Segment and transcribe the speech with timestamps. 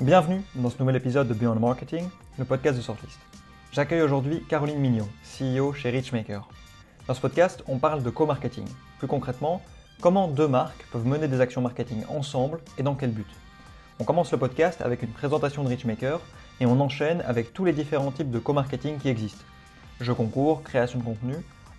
[0.00, 2.08] Bienvenue dans ce nouvel épisode de Beyond Marketing,
[2.38, 3.18] le podcast de Sortlist.
[3.70, 6.48] J'accueille aujourd'hui Caroline Mignon, CEO chez Richmaker.
[7.06, 8.64] Dans ce podcast, on parle de co-marketing.
[8.98, 9.60] Plus concrètement,
[10.00, 13.26] comment deux marques peuvent mener des actions marketing ensemble et dans quel but.
[13.98, 16.18] On commence le podcast avec une présentation de Richmaker
[16.60, 19.44] et on enchaîne avec tous les différents types de co-marketing qui existent.
[20.00, 21.34] Jeux concours, création de contenu,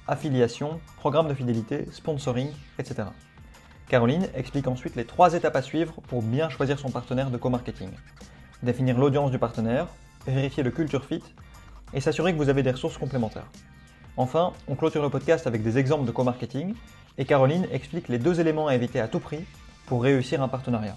[0.08, 3.06] affiliation, programme de fidélité, sponsoring, etc.
[3.92, 7.90] Caroline explique ensuite les trois étapes à suivre pour bien choisir son partenaire de co-marketing.
[8.64, 9.88] Définir l'audience du partenaire,
[10.26, 11.22] vérifier le culture fit
[11.94, 13.52] et s'assurer que vous avez des ressources complémentaires.
[14.16, 16.74] Enfin, on clôture le podcast avec des exemples de co-marketing
[17.18, 19.44] et Caroline explique les deux éléments à éviter à tout prix
[19.88, 20.96] pour réussir un partenariat.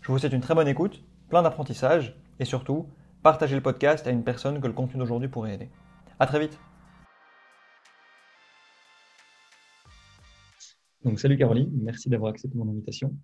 [0.00, 2.86] Je vous souhaite une très bonne écoute, plein d'apprentissage et surtout,
[3.24, 5.70] partagez le podcast à une personne que le contenu d'aujourd'hui pourrait aider.
[6.20, 6.56] A très vite
[11.04, 13.16] Donc, salut Caroline, merci d'avoir accepté mon invitation.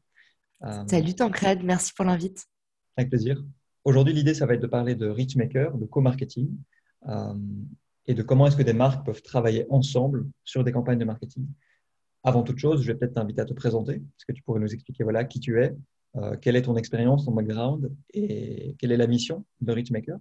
[0.64, 2.46] Euh, salut Tancred, merci pour l'invite.
[2.96, 3.45] Avec plaisir.
[3.84, 6.51] Aujourd'hui, l'idée, ça va être de parler de Richmaker, de co-marketing
[7.09, 7.34] euh,
[8.06, 11.46] et de comment est-ce que des marques peuvent travailler ensemble sur des campagnes de marketing.
[12.24, 13.95] Avant toute chose, je vais peut-être t'inviter à te présenter.
[13.95, 15.76] Est-ce que tu pourrais nous expliquer voilà, qui tu es,
[16.16, 20.18] euh, quelle est ton expérience, ton background et quelle est la mission de Richmaker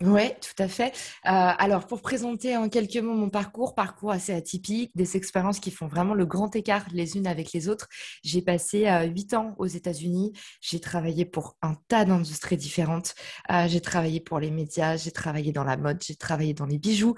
[0.00, 0.92] oui, tout à fait.
[1.26, 5.72] Euh, alors, pour présenter en quelques mots mon parcours, parcours assez atypique, des expériences qui
[5.72, 7.88] font vraiment le grand écart les unes avec les autres.
[8.22, 10.32] J'ai passé euh, huit ans aux États-Unis.
[10.60, 13.16] J'ai travaillé pour un tas d'industries différentes.
[13.50, 16.78] Euh, j'ai travaillé pour les médias, j'ai travaillé dans la mode, j'ai travaillé dans les
[16.78, 17.16] bijoux.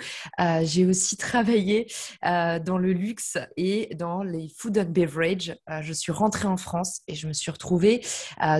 [0.62, 1.86] j'ai aussi travaillé
[2.22, 5.54] dans le luxe et dans les food and beverage.
[5.82, 8.00] je suis rentrée en France et je me suis retrouvée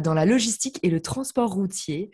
[0.03, 2.11] dans la logistique et le transport routier.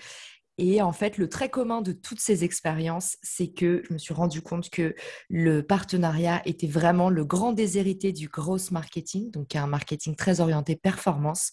[0.58, 4.14] Et en fait, le trait commun de toutes ces expériences, c'est que je me suis
[4.14, 4.94] rendu compte que
[5.28, 10.74] le partenariat était vraiment le grand déshérité du gross marketing, donc un marketing très orienté
[10.74, 11.50] performance.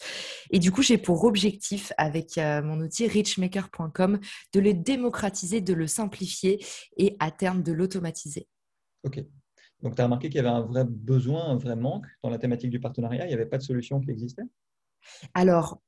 [0.51, 4.19] Et du coup, j'ai pour objectif, avec euh, mon outil richmaker.com,
[4.53, 6.63] de le démocratiser, de le simplifier
[6.97, 8.47] et à terme de l'automatiser.
[9.03, 9.23] OK.
[9.81, 12.38] Donc, tu as remarqué qu'il y avait un vrai besoin, un vrai manque dans la
[12.38, 13.25] thématique du partenariat?
[13.25, 14.44] Il n'y avait pas de solution qui existait?
[15.33, 15.81] Alors,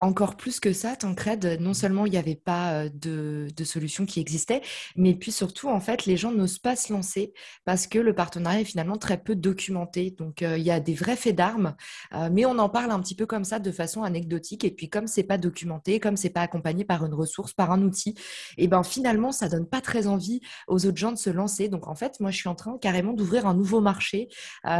[0.00, 4.20] encore plus que ça, Tancred, non seulement il n'y avait pas euh, de, solution qui
[4.20, 4.60] existait,
[4.94, 7.32] mais puis surtout, en fait, les gens n'osent pas se lancer
[7.64, 10.12] parce que le partenariat est finalement très peu documenté.
[10.12, 11.74] Donc, euh, il y a des vrais faits d'armes,
[12.14, 14.64] euh, mais on en parle un petit peu comme ça, de façon anecdotique.
[14.64, 17.82] Et puis, comme c'est pas documenté, comme c'est pas accompagné par une ressource, par un
[17.82, 18.10] outil,
[18.56, 21.68] et eh ben finalement, ça donne pas très envie aux autres gens de se lancer.
[21.68, 24.28] Donc, en fait, moi, je suis en train carrément d'ouvrir un nouveau marché.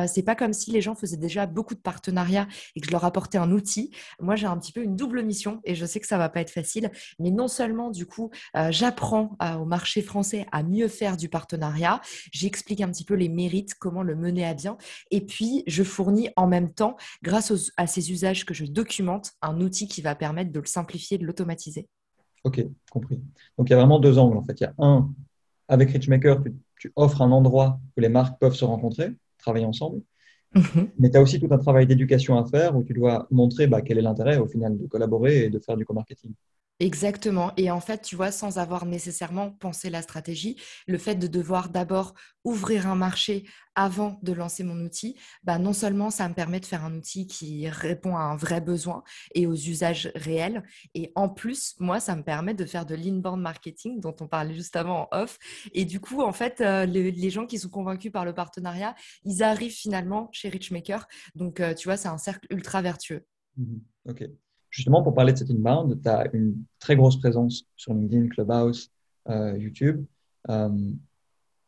[0.06, 3.04] c'est pas comme si les gens faisaient déjà beaucoup de partenariats et que je leur
[3.04, 3.90] apportais un outil.
[4.20, 6.40] Moi, j'ai un petit peu une double mission et je sais que ça va pas
[6.40, 6.90] être facile.
[7.18, 11.28] Mais non seulement, du coup, euh, j'apprends euh, au marché français à mieux faire du
[11.28, 12.00] partenariat,
[12.32, 14.76] j'explique un petit peu les mérites, comment le mener à bien.
[15.10, 19.60] Et puis, je fournis en même temps, grâce à ces usages que je documente, un
[19.60, 21.88] outil qui va permettre de le simplifier, de l'automatiser.
[22.44, 23.20] Ok, compris.
[23.58, 24.60] Donc, il y a vraiment deux angles en fait.
[24.60, 25.10] Il y a un,
[25.68, 26.42] avec Richmaker,
[26.78, 30.02] tu offres un endroit où les marques peuvent se rencontrer, travailler ensemble.
[30.56, 30.90] Mhm.
[30.98, 33.82] Mais tu as aussi tout un travail d'éducation à faire où tu dois montrer bah,
[33.82, 36.32] quel est l'intérêt au final de collaborer et de faire du co-marketing.
[36.78, 37.52] Exactement.
[37.56, 41.70] Et en fait, tu vois, sans avoir nécessairement pensé la stratégie, le fait de devoir
[41.70, 42.12] d'abord
[42.44, 46.66] ouvrir un marché avant de lancer mon outil, bah non seulement ça me permet de
[46.66, 49.02] faire un outil qui répond à un vrai besoin
[49.34, 50.62] et aux usages réels,
[50.94, 54.54] et en plus, moi, ça me permet de faire de l'inbound marketing dont on parlait
[54.54, 55.38] juste avant en off.
[55.72, 58.94] Et du coup, en fait, euh, les, gens qui sont convaincus par le partenariat,
[59.24, 61.06] ils arrivent finalement chez Richmaker.
[61.34, 63.24] Donc, euh, tu vois, c'est un cercle ultra vertueux.
[63.56, 64.24] Mmh ok.
[64.76, 68.90] Justement, pour parler de cette inbound, tu as une très grosse présence sur LinkedIn, Clubhouse,
[69.26, 70.04] euh, YouTube.
[70.50, 70.68] Euh,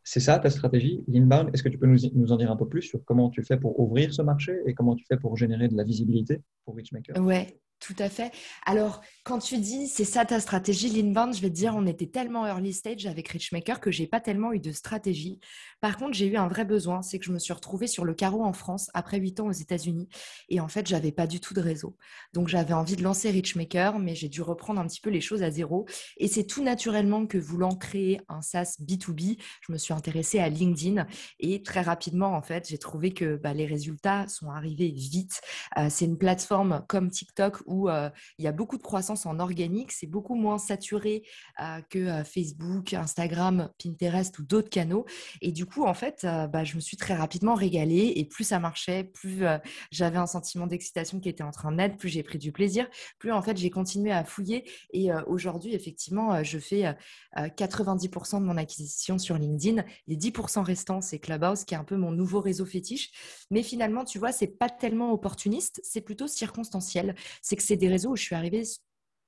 [0.04, 2.82] c'est ça ta stratégie, l'inbound Est-ce que tu peux nous, en dire un peu plus
[2.82, 5.74] sur comment tu fais pour ouvrir ce marché et comment tu fais pour générer de
[5.74, 8.32] la visibilité pour Richmaker Ouais, tout à fait.
[8.66, 12.06] Alors, quand tu dis c'est ça ta stratégie, l'inbound, je vais te dire, on était
[12.06, 15.38] tellement early stage avec Richmaker que j'ai pas tellement eu de stratégie.
[15.80, 18.14] Par contre, j'ai eu un vrai besoin, c'est que je me suis retrouvée sur le
[18.14, 20.08] carreau en France après huit ans aux États-Unis
[20.48, 21.96] et en fait, j'avais pas du tout de réseau.
[22.32, 25.42] Donc, j'avais envie de lancer Richmaker, mais j'ai dû reprendre un petit peu les choses
[25.42, 25.86] à zéro.
[26.16, 30.48] Et c'est tout naturellement que voulant créer un SaaS B2B, je me suis intéressée à
[30.48, 31.06] LinkedIn
[31.38, 35.40] et très rapidement, en fait, j'ai trouvé que bah, les résultats sont arrivés vite.
[35.76, 39.38] Euh, c'est une plateforme comme TikTok où euh, il y a beaucoup de croissance en
[39.38, 41.22] organique, c'est beaucoup moins saturé
[41.60, 45.04] euh, que euh, Facebook, Instagram, Pinterest ou d'autres canaux.
[45.42, 48.58] Et du coup, en fait, bah, je me suis très rapidement régalée et plus ça
[48.58, 49.44] marchait, plus
[49.90, 52.88] j'avais un sentiment d'excitation qui était en train d'être, plus j'ai pris du plaisir,
[53.18, 54.68] plus en fait j'ai continué à fouiller.
[54.92, 56.96] Et aujourd'hui, effectivement, je fais
[57.36, 59.84] 90% de mon acquisition sur LinkedIn.
[60.06, 63.10] Les 10% restants, c'est Clubhouse qui est un peu mon nouveau réseau fétiche.
[63.50, 67.14] Mais finalement, tu vois, c'est pas tellement opportuniste, c'est plutôt circonstanciel.
[67.42, 68.62] C'est que c'est des réseaux où je suis arrivée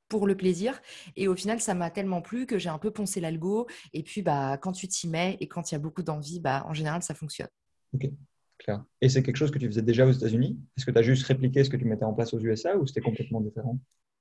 [0.09, 0.81] pour le plaisir.
[1.17, 3.67] Et au final, ça m'a tellement plu que j'ai un peu poncé l'algo.
[3.93, 6.65] Et puis, bah, quand tu t'y mets et quand il y a beaucoup d'envie, bah,
[6.67, 7.49] en général, ça fonctionne.
[7.95, 8.11] Ok,
[8.59, 8.85] clair.
[9.01, 10.59] Et c'est quelque chose que tu faisais déjà aux États-Unis?
[10.77, 12.87] Est-ce que tu as juste répliqué ce que tu mettais en place aux USA ou
[12.87, 13.79] c'était complètement différent?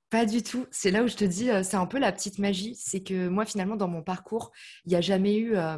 [0.09, 0.65] Pas du tout.
[0.71, 2.75] C'est là où je te dis, euh, c'est un peu la petite magie.
[2.75, 4.51] C'est que moi, finalement, dans mon parcours,
[4.85, 5.77] il n'y a jamais eu euh,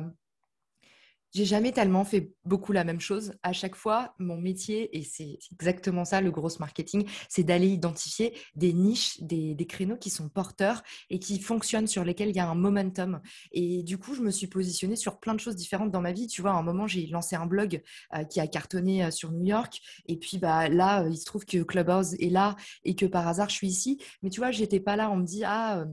[1.33, 3.33] j'ai jamais tellement fait beaucoup la même chose.
[3.43, 8.33] À chaque fois, mon métier, et c'est exactement ça le gros marketing, c'est d'aller identifier
[8.55, 12.49] des niches, des, créneaux qui sont porteurs et qui fonctionnent, sur lesquels il y a
[12.49, 13.21] un momentum.
[13.51, 16.27] Et du coup, je me suis positionnée sur plein de choses différentes dans ma vie.
[16.27, 17.81] Tu vois, à un moment, j'ai lancé un blog
[18.15, 19.79] euh, qui a cartonné euh, sur New York.
[20.07, 23.27] Et puis bah, là, euh, il se trouve que Clubhouse est là et que par
[23.27, 24.01] hasard, je suis ici.
[24.23, 25.09] Mais tu vois, j'étais pas là.
[25.11, 25.85] On me dit, ah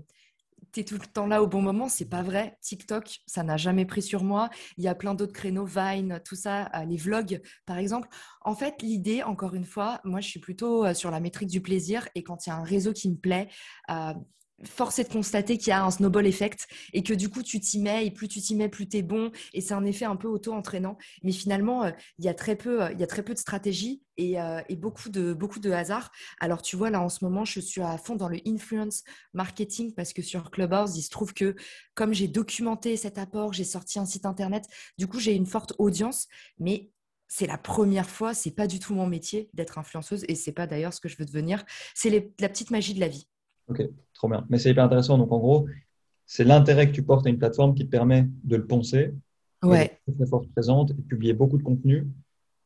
[0.73, 2.59] tu es tout le temps là au bon moment, c'est pas vrai.
[2.61, 4.51] TikTok, ça n'a jamais pris sur moi.
[4.77, 8.09] Il y a plein d'autres créneaux, Vine, tout ça, euh, les vlogs, par exemple.
[8.43, 11.61] En fait, l'idée, encore une fois, moi, je suis plutôt euh, sur la métrique du
[11.61, 13.49] plaisir et quand il y a un réseau qui me plaît,
[13.91, 14.15] euh,
[14.65, 17.61] force est de constater qu'il y a un snowball effect et que du coup tu
[17.61, 20.05] t'y mets et plus tu t'y mets plus tu es bon et c'est un effet
[20.05, 23.07] un peu auto-entraînant mais finalement euh, il y a très peu euh, il y a
[23.07, 26.11] très peu de stratégie et, euh, et, beaucoup de beaucoup de hasard
[26.41, 29.95] alors tu vois là en ce moment je suis à fond dans le influence marketing
[29.95, 31.55] parce que sur Clubhouse il se trouve que
[31.95, 34.65] comme j'ai documenté cet apport j'ai sorti un site internet
[34.99, 36.27] du coup j'ai une forte audience
[36.59, 36.91] mais
[37.31, 40.67] c'est la première fois, c'est pas du tout mon métier d'être influenceuse et c'est pas
[40.67, 41.63] d'ailleurs ce que je veux devenir.
[41.95, 42.09] C'est
[42.41, 43.29] la petite magie de la vie.
[43.69, 43.83] Ok,
[44.15, 44.47] trop bien.
[44.49, 45.19] Mais c'est hyper intéressant.
[45.19, 45.67] Donc, en gros,
[46.27, 49.15] c'est l'intérêt que tu portes à une plateforme qui te permet de le poncer,
[49.63, 50.01] ouais.
[50.17, 52.07] très forte présente et de publier beaucoup de contenu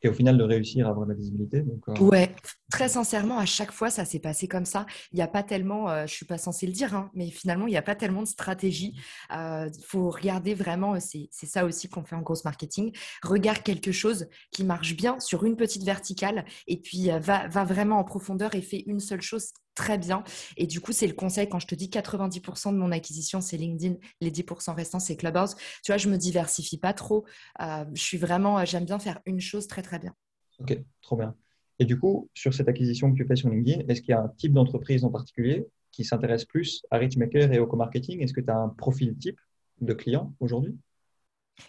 [0.03, 1.61] et au final de réussir à avoir de la visibilité.
[1.61, 2.35] Donc, euh, Ouais,
[2.71, 4.85] très sincèrement, à chaque fois, ça s'est passé comme ça.
[5.13, 7.31] Il n'y a pas tellement, je euh, je suis pas censée le dire, hein, mais
[7.31, 8.95] finalement, il n'y a pas tellement de stratégie.
[9.31, 12.93] Il euh, faut regarder vraiment, c'est ça aussi qu'on fait en grosse marketing.
[13.23, 17.99] Regarde quelque chose qui marche bien sur une petite verticale et puis va, va vraiment
[17.99, 20.23] en profondeur et fait une seule chose très bien.
[20.57, 23.57] Et du coup, c'est le conseil quand je te dis 90% de mon acquisition, c'est
[23.57, 25.57] LinkedIn, les 10% restants, c'est Clubhouse.
[25.83, 27.25] Tu vois, je me diversifie pas trop.
[27.61, 30.15] Euh, je suis vraiment, euh, j'aime bien faire une chose très, très bien.
[30.61, 31.35] Ok, trop bien.
[31.81, 34.21] Et du coup, sur cette acquisition que tu fais sur LinkedIn, est-ce qu'il y a
[34.21, 38.23] un type d'entreprise en particulier qui s'intéresse plus à Richmaker et au co-marketing?
[38.23, 39.41] Est-ce que tu as un profil type
[39.81, 40.77] de client aujourd'hui?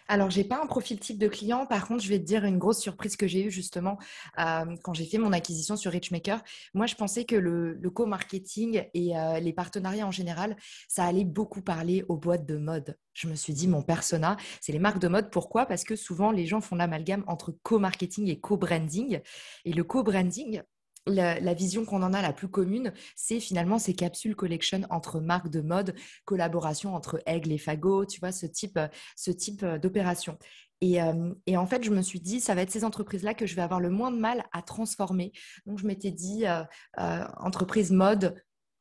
[0.07, 1.65] Alors, je n'ai pas un profil type de client.
[1.65, 3.97] Par contre, je vais te dire une grosse surprise que j'ai eue justement
[4.39, 6.41] euh, quand j'ai fait mon acquisition sur Richmaker.
[6.73, 10.55] Moi, je pensais que le, co-marketing et euh, les partenariats en général,
[10.87, 12.97] ça allait beaucoup parler aux boîtes de mode.
[13.13, 15.29] Je me suis dit, mon persona, c'est les marques de mode.
[15.29, 15.65] Pourquoi?
[15.65, 19.21] Parce que souvent, les gens font l'amalgame entre co-marketing et co-branding.
[19.65, 20.63] Et le co-branding,
[21.07, 25.49] la, vision qu'on en a la plus commune, c'est finalement ces capsules collection entre marques
[25.49, 25.95] de mode,
[26.25, 28.79] collaboration entre Aigle et Fago, tu vois, ce type,
[29.15, 30.37] ce type euh, d'opération.
[30.81, 33.45] Et, euh, et, en fait, je me suis dit, ça va être ces entreprises-là que
[33.45, 35.31] je vais avoir le moins de mal à transformer.
[35.65, 38.35] Donc, je m'étais dit, euh, entreprise mode,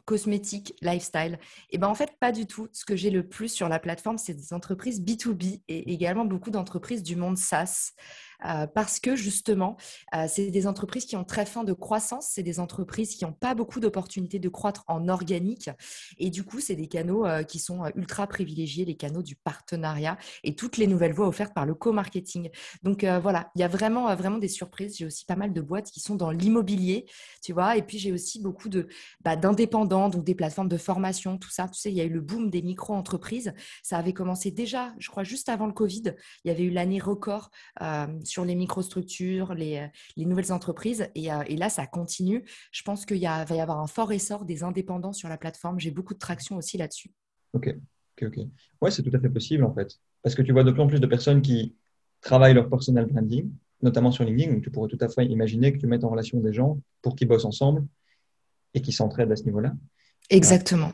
[0.04, 1.38] cosmétique, lifestyle.
[1.70, 2.68] Et ben en fait, pas du tout.
[2.72, 6.50] Ce que j'ai le plus sur la plateforme, c'est des entreprises B2B et également beaucoup
[6.50, 7.92] d'entreprises du monde SaaS.
[8.46, 9.76] Euh, parce que justement,
[10.14, 13.32] euh, c'est des entreprises qui ont très faim de croissance, c'est des entreprises qui n'ont
[13.32, 15.70] pas beaucoup d'opportunités de croître en organique.
[16.18, 20.18] Et du coup, c'est des canaux euh, qui sont ultra privilégiés, les canaux du partenariat
[20.44, 22.50] et toutes les nouvelles voies offertes par le co-marketing.
[22.82, 24.96] Donc voilà, il y a vraiment, vraiment des surprises.
[24.96, 27.06] J'ai aussi pas mal de boîtes qui sont dans l'immobilier,
[27.42, 27.76] tu vois.
[27.76, 28.88] Et puis j'ai aussi beaucoup de,
[29.22, 31.68] bah, d'indépendants, donc des plateformes de formation, tout ça.
[31.68, 33.52] Tu sais, il y a eu le boom des micro-entreprises.
[33.82, 36.14] Ça avait commencé déjà, je crois, juste avant le Covid.
[36.44, 37.50] Il y avait eu l'année record
[38.32, 39.86] sur les microstructures, les, euh,
[40.16, 41.02] les nouvelles entreprises.
[41.16, 42.44] Euh, et, là, ça continue.
[42.72, 45.78] Je pense qu'il va y avoir un fort essor des indépendants sur la plateforme.
[45.78, 47.12] J'ai beaucoup de traction aussi là-dessus.
[47.52, 47.68] Ok,
[48.16, 48.46] ok, ok.
[48.80, 49.98] Ouais, c'est tout à fait possible en fait.
[50.22, 51.74] Parce que tu vois de plus en plus de personnes qui
[52.22, 53.50] travaillent leur personal branding,
[53.82, 54.60] notamment sur LinkedIn.
[54.60, 57.28] Tu pourrais tout à fait imaginer que tu mettes en relation des gens pour qu'ils
[57.28, 57.84] bossent ensemble
[58.72, 59.74] et qui s'entraident à ce niveau-là.
[60.30, 60.92] Exactement.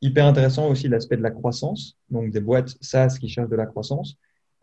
[0.00, 3.66] hyper intéressant aussi l'aspect de la croissance, donc des boîtes SaaS qui cherchent de la
[3.66, 4.16] croissance.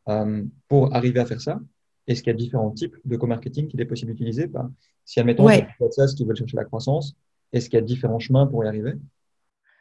[0.09, 1.59] Euh, pour arriver à faire ça,
[2.07, 4.47] est-ce qu'il y a différents types de co-marketing qu'il est possible d'utiliser?
[4.47, 4.69] Bah,
[5.05, 5.67] Si, admettons, ouais.
[5.91, 7.15] ça, qui veulent chercher la croissance,
[7.51, 8.93] est-ce qu'il y a différents chemins pour y arriver?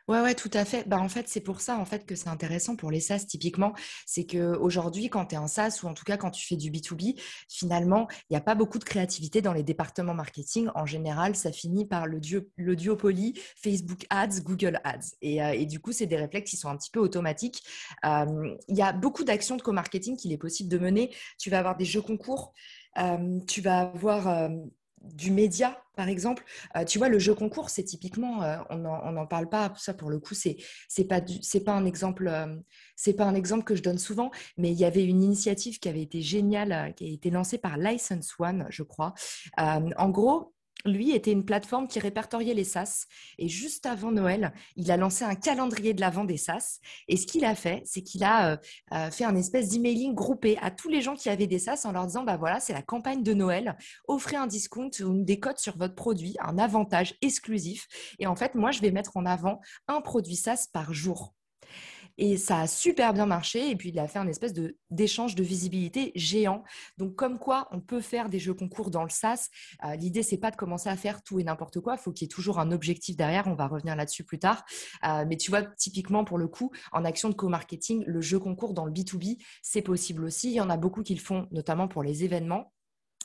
[0.09, 0.88] Ouais, ouais, tout à fait.
[0.88, 3.73] Bah, en fait, c'est pour ça en fait que c'est intéressant pour les SaaS typiquement.
[4.04, 6.71] C'est qu'aujourd'hui, quand tu es un SaaS ou en tout cas quand tu fais du
[6.71, 10.68] B2B, finalement, il n'y a pas beaucoup de créativité dans les départements marketing.
[10.75, 12.21] En général, ça finit par le,
[12.56, 15.14] le duopoly Facebook Ads, Google Ads.
[15.21, 17.62] Et, euh, du coup, c'est des réflexes qui sont un petit peu automatiques.
[18.04, 21.14] Euh, il y a beaucoup d'actions de co-marketing qu'il est possible de mener.
[21.38, 22.52] Tu vas avoir des jeux concours.
[22.99, 24.50] Euh, tu vas avoir
[25.02, 26.44] du média, par exemple.
[26.76, 30.11] Euh, tu vois, le jeu concours, c'est typiquement, euh, on n'en parle pas, ça pour
[30.11, 30.56] le coup, c'est
[31.09, 31.21] pas
[31.64, 32.56] pas un exemple, euh,
[32.97, 35.88] c'est pas un exemple que je donne souvent, mais il y avait une initiative qui
[35.88, 39.14] avait été géniale, qui a été lancée par License One, je crois.
[39.59, 40.54] en gros,
[40.85, 43.07] lui, était une plateforme qui répertoriait les SaaS.
[43.39, 46.79] Et juste avant Noël, il a lancé un calendrier de la vente des SaaS.
[47.09, 48.57] Et ce qu'il a fait, c'est qu'il a euh,
[48.93, 51.93] euh, fait un espèce d'emailing groupé à tous les gens qui avaient des SaaS en
[51.93, 53.77] leur disant, bah voilà, c'est la campagne de Noël,
[54.09, 57.87] offrez un discount ou des codes sur votre produit, un avantage exclusif.
[58.19, 61.35] Et en fait, moi, je vais mettre en avant un produit SaaS par jour.
[62.25, 63.69] Et ça a super bien marché.
[63.69, 64.55] Et puis, il a fait un espèce
[64.91, 66.62] d'échange de, visibilité géant.
[66.97, 69.49] Donc, comme quoi, on peut faire des jeux concours dans le SaaS.
[69.85, 71.95] Euh, L'idée, c'est pas de commencer à faire tout et n'importe quoi.
[71.95, 73.49] Il faut qu'il y ait toujours un objectif derrière.
[73.49, 74.64] On va revenir là-dessus plus tard.
[75.05, 78.73] Euh, mais tu vois, typiquement, pour le coup, en action de co-marketing, le jeu concours
[78.73, 80.50] dans le B2B, c'est possible aussi.
[80.50, 82.73] Il y en a beaucoup qui le font, notamment pour les événements.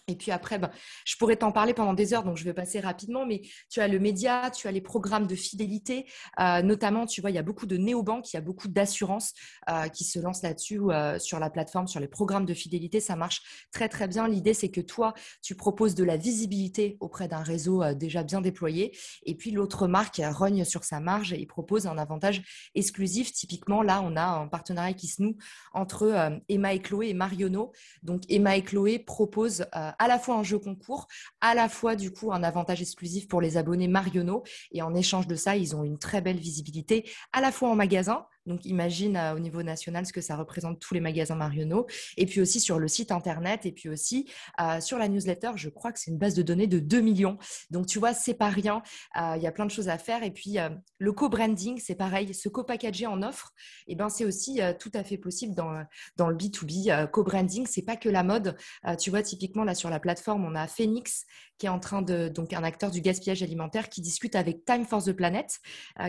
[0.09, 0.71] Et puis après, ben,
[1.05, 3.89] je pourrais t'en parler pendant des heures, donc je vais passer rapidement, mais tu as
[3.89, 6.05] le média, tu as les programmes de fidélité,
[6.39, 9.33] euh, notamment, tu vois, il y a beaucoup de néobanques, il y a beaucoup d'assurances
[9.69, 13.17] euh, qui se lancent là-dessus euh, sur la plateforme, sur les programmes de fidélité, ça
[13.17, 14.29] marche très très bien.
[14.29, 18.97] L'idée, c'est que toi, tu proposes de la visibilité auprès d'un réseau déjà bien déployé,
[19.25, 23.33] et puis l'autre marque rogne sur sa marge et propose un avantage exclusif.
[23.33, 25.35] Typiquement, là, on a un partenariat qui se noue
[25.73, 27.73] entre Emma et Chloé et Mariono.
[28.03, 29.65] Donc, Emma et Chloé proposent
[29.99, 31.07] à la fois un jeu concours,
[31.41, 34.43] à la fois du coup un avantage exclusif pour les abonnés Marionneau.
[34.71, 37.75] Et en échange de ça, ils ont une très belle visibilité à la fois en
[37.75, 41.85] magasin, donc, imagine euh, au niveau national ce que ça représente tous les magasins Marionneau.
[42.15, 44.29] Et puis aussi sur le site internet et puis aussi
[44.61, 47.37] euh, sur la newsletter, je crois que c'est une base de données de 2 millions.
[47.69, 48.81] Donc, tu vois, c'est pas rien.
[49.17, 50.23] Euh, il y a plein de choses à faire.
[50.23, 50.57] Et puis,
[50.97, 52.33] le co-branding, c'est pareil.
[52.33, 53.53] Se co-packager en offre,
[53.87, 55.83] eh ben, c'est aussi tout à fait possible dans,
[56.15, 57.09] dans le B2B.
[57.11, 58.55] co-branding, c'est pas que la mode.
[58.99, 61.25] tu vois, typiquement, là, sur la plateforme, on a Phoenix
[61.57, 64.85] qui est en train de, donc un acteur du gaspillage alimentaire qui discute avec Time
[64.85, 65.59] for the Planet,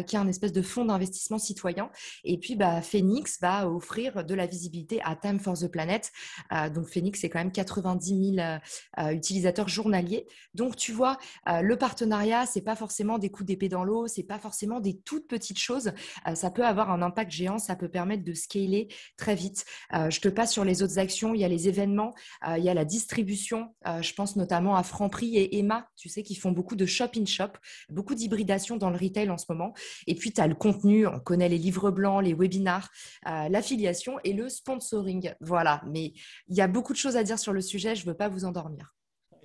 [0.07, 1.91] qui est un espèce de fonds d'investissement citoyen.
[2.37, 6.13] Puis, bah, Phoenix va offrir de la visibilité à Time for the Planet.
[6.53, 8.59] Euh, donc, Phoenix, c'est quand même 90 000 euh,
[8.99, 10.27] euh, utilisateurs journaliers.
[10.55, 11.17] Donc, tu vois,
[11.47, 15.29] le partenariat, c'est pas forcément des coups d'épée dans l'eau, c'est pas forcément des toutes
[15.29, 15.93] petites choses.
[16.35, 19.65] ça peut avoir un impact géant, ça peut permettre de scaler très vite.
[19.93, 21.35] je te passe sur les autres actions.
[21.35, 22.15] Il y a les événements,
[22.57, 23.75] il y a la distribution.
[24.01, 27.53] je pense notamment à Franprix et Emma, tu sais, qui font beaucoup de shop-in-shop,
[27.89, 29.75] beaucoup d'hybridation dans le retail en ce moment.
[30.07, 32.91] Et puis, tu as le contenu, on connaît les livres blancs les webinars,
[33.27, 35.33] euh, l'affiliation et le sponsoring.
[35.41, 36.13] Voilà, mais
[36.49, 38.29] il y a beaucoup de choses à dire sur le sujet, je ne veux pas
[38.29, 38.95] vous endormir.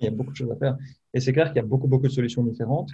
[0.00, 0.76] Il y a beaucoup de choses à faire.
[1.12, 2.90] Et c'est clair qu'il y a beaucoup, beaucoup de solutions différentes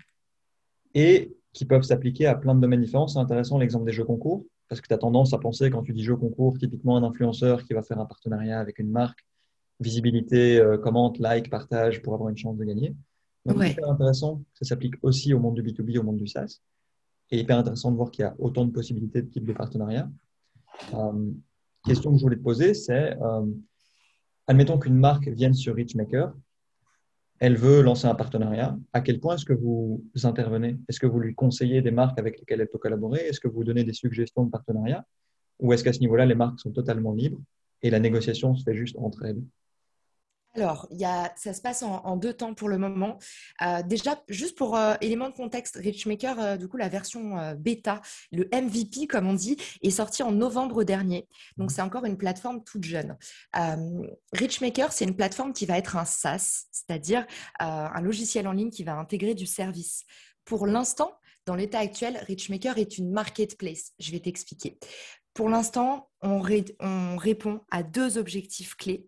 [0.94, 3.08] et qui peuvent s'appliquer à plein de domaines différents.
[3.08, 5.92] C'est intéressant l'exemple des jeux concours, parce que tu as tendance à penser, quand tu
[5.92, 9.24] dis jeux concours, typiquement un influenceur qui va faire un partenariat avec une marque,
[9.80, 12.94] visibilité, euh, commente, like, partage pour avoir une chance de gagner.
[13.46, 14.42] Donc, c'est hyper intéressant.
[14.54, 16.60] Ça s'applique aussi au monde du B2B, au monde du SaaS
[17.30, 20.10] et hyper intéressant de voir qu'il y a autant de possibilités de type de partenariat.
[20.94, 21.30] Euh,
[21.84, 23.46] question que je voulais te poser, c'est euh,
[24.46, 26.34] admettons qu'une marque vienne sur Richmaker,
[27.38, 28.76] elle veut lancer un partenariat.
[28.92, 30.78] À quel point est-ce que vous intervenez?
[30.88, 33.20] Est-ce que vous lui conseillez des marques avec lesquelles elle peut collaborer?
[33.20, 35.06] Est-ce que vous donnez des suggestions de partenariat?
[35.58, 37.40] Ou est-ce qu'à ce niveau-là, les marques sont totalement libres
[37.82, 39.42] et la négociation se fait juste entre elles?
[40.54, 43.18] Alors, il y a, ça se passe en, deux temps pour le moment.
[43.62, 48.00] Euh, déjà, juste pour euh, élément de contexte, Richmaker, euh, du coup, la version bêta,
[48.32, 51.28] le MVP, comme on dit, est sorti en novembre dernier.
[51.56, 53.16] Donc, c'est encore une plateforme toute jeune.
[54.32, 57.26] Richmaker, c'est une plateforme qui va être un SaaS, c'est-à-dire
[57.58, 60.04] un logiciel en ligne qui va intégrer du service.
[60.44, 61.12] Pour l'instant,
[61.46, 63.92] dans l'état actuel, Richmaker est une marketplace.
[63.98, 64.78] Je vais t'expliquer.
[65.32, 66.42] Pour l'instant, on,
[66.80, 69.06] on répond à deux objectifs clés.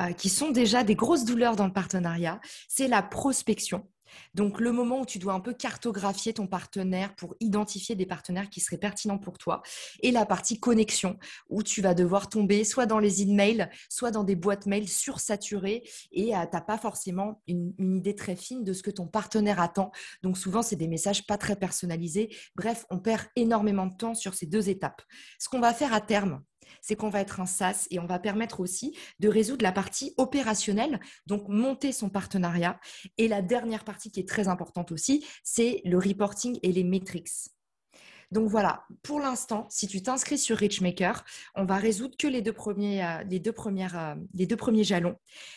[0.00, 3.86] Euh, qui sont déjà des grosses douleurs dans le partenariat, c'est la prospection.
[4.34, 8.50] Donc le moment où tu dois un peu cartographier ton partenaire pour identifier des partenaires
[8.50, 9.62] qui seraient pertinents pour toi,
[10.02, 11.18] et la partie connexion,
[11.50, 15.82] où tu vas devoir tomber soit dans les emails, soit dans des boîtes mail sursaturées,
[16.12, 19.06] et euh, tu n'as pas forcément une, une, idée très fine de ce que ton
[19.06, 19.92] partenaire attend.
[20.22, 22.34] Donc souvent, c'est des messages pas très personnalisés.
[22.56, 25.02] Bref, on perd énormément de temps sur ces deux étapes.
[25.38, 26.42] Ce qu'on va faire à terme,
[26.80, 30.14] c'est qu'on va être un SaaS et on va permettre aussi de résoudre la partie
[30.16, 32.80] opérationnelle, donc monter son partenariat.
[33.18, 37.50] Et la dernière partie qui est très importante aussi, c'est le reporting et les metrics.
[38.32, 41.22] Donc voilà, pour l'instant, si tu t'inscris sur Richmaker,
[41.54, 45.16] on va résoudre que les deux premiers, euh, les euh, les deux premiers jalons.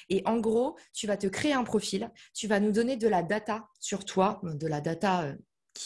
[0.10, 3.24] Et en gros, tu vas te créer un profil, tu vas nous donner de la
[3.24, 5.36] data sur toi, de la data euh,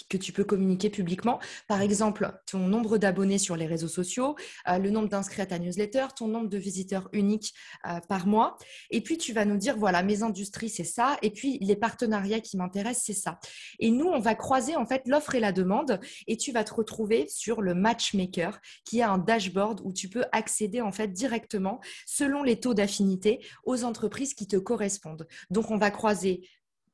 [0.10, 1.40] que tu peux communiquer publiquement.
[1.68, 4.36] Par exemple, ton nombre d'abonnés sur les réseaux sociaux,
[4.68, 7.54] euh, le nombre d'inscrits à ta newsletter, ton nombre de visiteurs uniques
[7.88, 8.58] euh, par mois.
[8.92, 11.18] Et puis, tu vas nous dire, voilà, mes industries, c'est ça.
[11.22, 13.40] Et puis, les partenariats qui m'intéressent, c'est ça.
[13.80, 16.00] Et nous, on va croiser en fait l'offre et la demande.
[16.28, 20.24] Et tu vas te retrouver sur le matchmaker, qui est un dashboard où tu peux
[20.32, 25.28] accéder en fait directement, selon les taux d'affinité, aux entreprises qui te correspondent.
[25.50, 26.48] Donc, on va croiser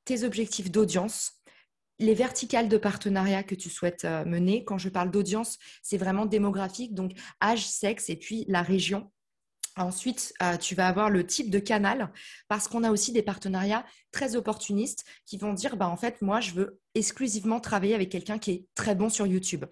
[0.05, 1.33] tes objectifs d'audience,
[1.99, 4.63] les verticales de partenariat que tu souhaites euh, mener.
[4.63, 9.11] Quand je parle d'audience, c'est vraiment démographique, donc âge, sexe et puis la région.
[9.77, 12.11] Ensuite, euh, tu vas avoir le type de canal
[12.47, 16.39] parce qu'on a aussi des partenariats très opportunistes qui vont dire bah, en fait, moi,
[16.39, 19.65] je veux exclusivement travailler avec quelqu'un qui est très bon sur YouTube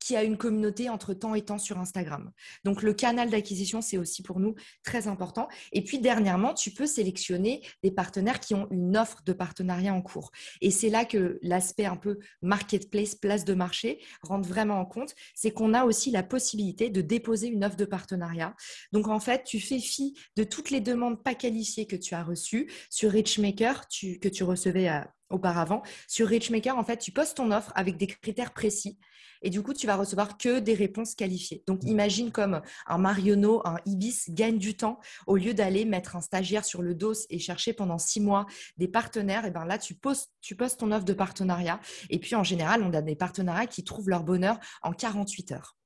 [0.00, 2.32] qui a une communauté entre temps et temps sur Instagram.
[2.64, 5.48] Donc le canal d'acquisition, c'est aussi pour nous très important.
[5.72, 10.02] Et puis dernièrement, tu peux sélectionner des partenaires qui ont une offre de partenariat en
[10.02, 10.32] cours.
[10.60, 15.14] Et c'est là que l'aspect un peu marketplace, place de marché, rentre vraiment en compte.
[15.34, 18.54] C'est qu'on a aussi la possibilité de déposer une offre de partenariat.
[18.92, 22.24] Donc en fait, tu fais fi de toutes les demandes pas qualifiées que tu as
[22.24, 25.82] reçues sur Richmaker que tu recevais à, auparavant.
[26.06, 28.98] Sur Richmaker, en fait, tu postes ton offre avec des critères précis
[29.42, 31.62] et du coup, tu vas recevoir que des réponses qualifiées.
[31.66, 36.20] Donc, imagine comme un Marionneau, un Ibis gagne du temps au lieu d'aller mettre un
[36.20, 38.46] stagiaire sur le dos et chercher pendant six mois
[38.76, 39.46] des partenaires.
[39.46, 41.80] Et ben là, tu postes, tu postes ton offre de partenariat.
[42.10, 45.79] Et puis, en général, on a des partenariats qui trouvent leur bonheur en 48 heures.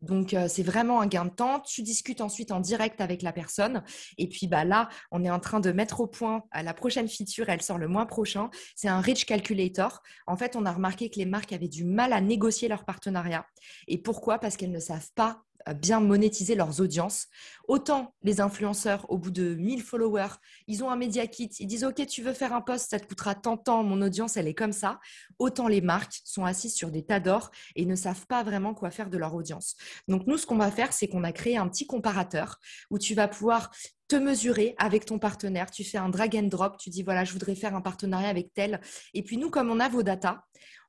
[0.00, 1.60] Donc, euh, c'est vraiment un gain de temps.
[1.60, 3.82] Tu discutes ensuite en direct avec la personne.
[4.18, 7.48] Et puis, bah, là, on est en train de mettre au point la prochaine feature.
[7.48, 8.50] Elle sort le mois prochain.
[8.74, 10.02] C'est un Rich Calculator.
[10.26, 13.46] En fait, on a remarqué que les marques avaient du mal à négocier leur partenariat.
[13.86, 14.38] Et pourquoi?
[14.38, 15.42] Parce qu'elles ne savent pas
[15.78, 17.26] bien monétiser leurs audiences.
[17.68, 20.34] Autant les influenceurs, au bout de 1000 followers,
[20.66, 23.06] ils ont un média kit, ils disent OK, tu veux faire un post, ça te
[23.06, 24.98] coûtera tant de temps, mon audience, elle est comme ça.
[25.38, 28.90] Autant les marques sont assises sur des tas d'or et ne savent pas vraiment quoi
[28.90, 29.76] faire de leur audience.
[30.08, 32.58] Donc nous, ce qu'on va faire, c'est qu'on a créé un petit comparateur
[32.90, 33.70] où tu vas pouvoir
[34.08, 35.70] te mesurer avec ton partenaire.
[35.70, 38.52] Tu fais un drag and drop, tu dis voilà, je voudrais faire un partenariat avec
[38.52, 38.80] tel.
[39.14, 40.42] Et puis nous, comme on a vos datas,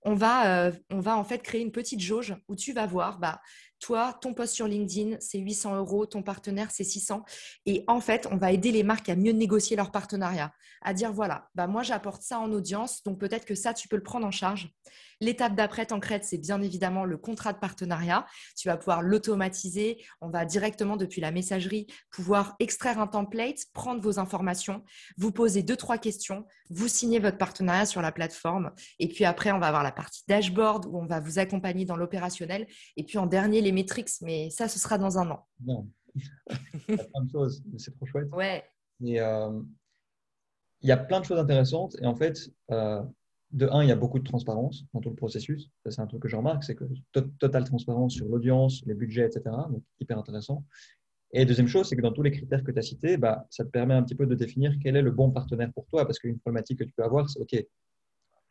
[0.06, 3.20] on va, euh, on va en fait créer une petite jauge où tu vas voir,
[3.20, 3.42] bah,
[3.84, 7.26] toi, ton post sur LinkedIn, c'est 800 euros, ton partenaire, c'est 600.
[7.66, 11.12] Et en fait, on va aider les marques à mieux négocier leur partenariat, à dire,
[11.12, 14.26] voilà, bah, moi, j'apporte ça en audience, donc peut-être que ça, tu peux le prendre
[14.26, 14.70] en charge.
[15.24, 18.26] L'étape d'après, Tancred, c'est bien évidemment le contrat de partenariat.
[18.58, 20.04] Tu vas pouvoir l'automatiser.
[20.20, 24.84] On va directement depuis la messagerie pouvoir extraire un template, prendre vos informations,
[25.18, 28.72] vous poser deux, trois questions, vous signez votre partenariat sur la plateforme.
[29.00, 31.96] Et puis après, on va avoir la partie dashboard où on va vous accompagner dans
[31.96, 32.68] l'opérationnel.
[32.98, 34.10] Et puis en dernier, les métriques.
[34.22, 35.48] Mais ça, ce sera dans un an.
[35.64, 35.88] Non.
[36.88, 37.64] Plein de choses.
[37.78, 38.28] C'est trop chouette.
[38.32, 38.64] Ouais.
[39.04, 39.62] Et, euh,
[40.84, 41.96] il y a plein de choses intéressantes.
[42.02, 42.38] Et en fait,
[42.72, 43.02] euh,
[43.52, 45.72] de un, il y a beaucoup de transparence dans tout le processus.
[45.86, 46.84] Ça, c'est un truc que je remarque, c'est que
[47.40, 49.42] totale transparence sur l'audience, les budgets, etc.
[49.70, 50.66] Donc, hyper intéressant.
[51.32, 53.64] Et deuxième chose, c'est que dans tous les critères que tu as cités, bah, ça
[53.64, 56.06] te permet un petit peu de définir quel est le bon partenaire pour toi.
[56.06, 57.56] Parce qu'une problématique que tu peux avoir, c'est OK,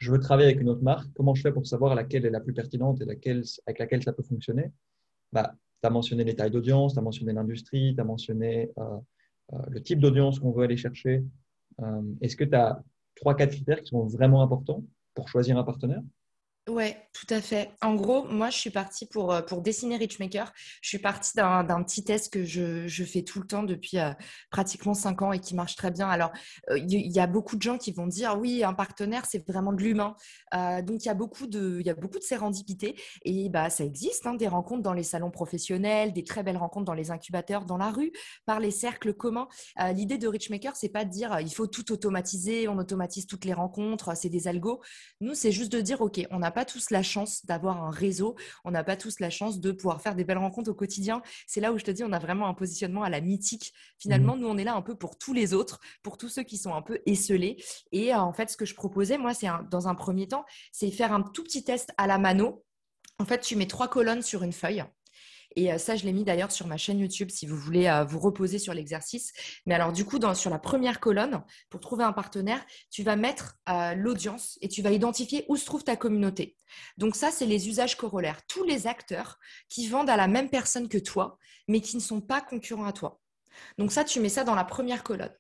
[0.03, 1.09] je veux travailler avec une autre marque.
[1.15, 4.25] Comment je fais pour savoir laquelle est la plus pertinente et avec laquelle ça peut
[4.25, 4.73] fonctionner?
[5.33, 8.99] Bah, Tu as mentionné les tailles d'audience, tu as mentionné l'industrie, tu as mentionné euh,
[9.53, 11.25] euh, le type d'audience qu'on veut aller chercher.
[11.81, 12.83] Euh, est-ce que tu as
[13.15, 14.83] trois, quatre critères qui sont vraiment importants
[15.15, 16.03] pour choisir un partenaire?
[16.69, 17.73] Ouais, tout à fait.
[17.83, 20.53] En gros, moi, je suis partie pour, euh, pour dessiner Richmaker.
[20.81, 24.13] Je suis partie d'un petit test que je, je, fais tout le temps depuis euh,
[24.49, 26.09] pratiquement cinq ans et qui marche très bien.
[26.09, 26.31] Alors,
[26.71, 29.73] euh, il y, a beaucoup de gens qui vont dire oui, un partenaire, c'est vraiment
[29.73, 30.15] de l'humain.
[30.53, 32.95] donc, il y a beaucoup de, il y a beaucoup de sérendipité
[33.25, 36.85] et bah, ça existe, hein, des rencontres dans les salons professionnels, des très belles rencontres
[36.85, 38.13] dans les incubateurs, dans la rue,
[38.47, 39.49] par les cercles communs.
[39.95, 43.53] L'idée de Richmaker, c'est pas de dire il faut tout automatiser, on automatise toutes les
[43.53, 44.81] rencontres, c'est des algos.
[45.21, 48.37] Nous, c'est juste de dire ok, on a pas tous la chance d'avoir un réseau,
[48.65, 51.23] on n'a pas tous la chance de pouvoir faire des belles rencontres au quotidien.
[51.47, 53.73] C'est là où je te dis, on a vraiment un positionnement à la mythique.
[53.99, 54.41] Finalement, mmh.
[54.41, 56.75] nous, on est là un peu pour tous les autres, pour tous ceux qui sont
[56.75, 57.63] un peu esselés.
[57.91, 60.91] Et euh, en fait, ce que je proposais, moi, c'est dans un premier temps, c'est
[60.91, 62.65] faire un tout petit test à la mano.
[63.19, 64.85] En fait, tu mets trois colonnes sur une feuille.
[65.57, 68.05] Et euh, ça, je l'ai mis d'ailleurs sur ma chaîne YouTube si vous voulez euh,
[68.05, 69.33] vous reposer sur l'exercice.
[69.67, 73.57] Mais alors, du coup, sur la première colonne, pour trouver un partenaire, tu vas mettre
[73.69, 76.57] euh, l'audience et tu vas identifier où se trouve ta communauté.
[76.97, 78.41] Donc ça, c'est les usages corollaires.
[78.47, 79.39] Tous les acteurs
[79.69, 81.39] qui vendent à la même personne que toi,
[81.69, 83.21] mais qui ne sont pas concurrents à toi.
[83.79, 85.33] Donc ça, tu mets ça dans la première colonne.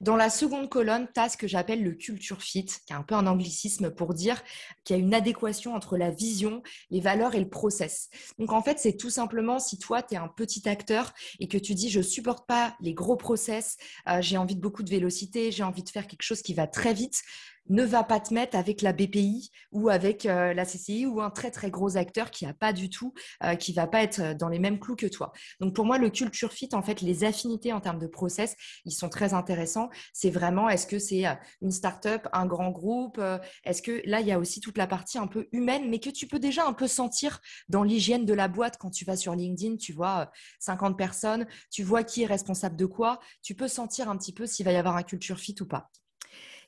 [0.00, 3.02] Dans la seconde colonne, tu as ce que j'appelle le culture fit, qui est un
[3.02, 4.42] peu un anglicisme pour dire
[4.82, 8.08] qu'il y a une adéquation entre la vision, les valeurs et le process.
[8.38, 11.58] Donc en fait, c'est tout simplement si toi, tu es un petit acteur et que
[11.58, 13.76] tu dis je supporte pas les gros process,
[14.08, 16.66] euh, j'ai envie de beaucoup de vélocité, j'ai envie de faire quelque chose qui va
[16.66, 17.22] très vite,
[17.70, 21.30] ne va pas te mettre avec la BPI ou avec euh, la CCI ou un
[21.30, 24.48] très très gros acteur qui a pas du tout, euh, qui va pas être dans
[24.48, 25.32] les mêmes clous que toi.
[25.60, 28.92] Donc pour moi, le culture fit, en fait, les affinités en termes de process, ils
[28.92, 29.88] sont très intéressants.
[30.12, 33.20] C'est vraiment, est-ce que c'est euh, une start-up, un grand groupe
[33.64, 36.10] Est-ce que là, il y a aussi toute la partie un peu humaine, mais que
[36.10, 39.34] tu peux déjà un peu sentir dans l'hygiène de la boîte quand tu vas sur
[39.34, 44.08] LinkedIn, tu vois 50 personnes, tu vois qui est responsable de quoi, tu peux sentir
[44.10, 45.90] un petit peu s'il va y avoir un culture fit ou pas.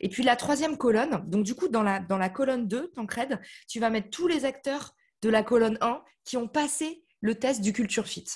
[0.03, 3.41] Et puis la troisième colonne, donc du coup, dans la, dans la colonne 2, Tancred,
[3.69, 7.61] tu vas mettre tous les acteurs de la colonne 1 qui ont passé le test
[7.61, 8.27] du Culture Fit.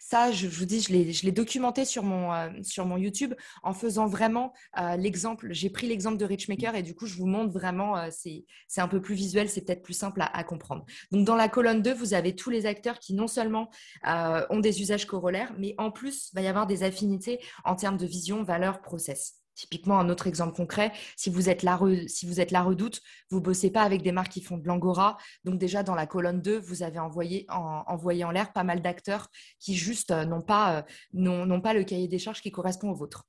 [0.00, 4.06] Ça, je, vous dis, je l'ai documenté sur mon, euh, sur mon YouTube en faisant
[4.06, 5.48] vraiment euh, l'exemple.
[5.50, 8.88] J'ai pris l'exemple de Richmaker et du coup, je vous montre vraiment, euh, c'est un
[8.88, 10.86] peu plus visuel, c'est peut-être plus simple à, à, comprendre.
[11.10, 13.70] Donc, dans la colonne 2, vous avez tous les acteurs qui non seulement
[14.04, 17.96] ont des usages corollaires, mais en plus, il va y avoir des affinités en termes
[17.96, 19.42] de vision, valeur, process.
[19.58, 24.12] Typiquement, un autre exemple concret, si vous êtes la, redoute, vous bossez pas avec des
[24.12, 25.16] marques qui font de l'angora.
[25.42, 28.82] Donc déjà, dans la colonne 2, vous avez envoyé en, envoyé en l'air pas mal
[28.82, 29.26] d'acteurs
[29.58, 32.94] qui juste euh, n'ont pas, euh, n'ont pas le cahier des charges qui correspond au
[32.94, 33.24] vôtre.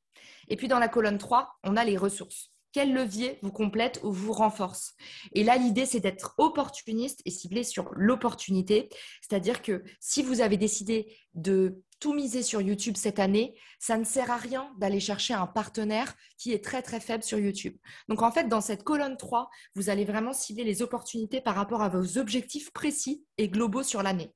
[0.49, 4.11] Et puis dans la colonne 3, on a les ressources quel levier vous complète ou
[4.11, 4.93] vous renforce?
[5.33, 8.89] Et là, l'idée, c'est d'être opportuniste et ciblé sur l'opportunité.
[9.21, 14.03] C'est-à-dire que si vous avez décidé de tout miser sur YouTube cette année, ça ne
[14.03, 17.77] sert à rien d'aller chercher un partenaire qui est très très faible sur YouTube.
[18.07, 21.81] Donc en fait, dans cette colonne 3, vous allez vraiment cibler les opportunités par rapport
[21.81, 24.33] à vos objectifs précis et globaux sur l'année.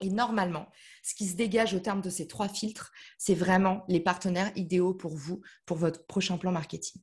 [0.00, 0.66] Et normalement,
[1.02, 4.92] ce qui se dégage au terme de ces trois filtres, c'est vraiment les partenaires idéaux
[4.92, 7.00] pour vous, pour votre prochain plan marketing.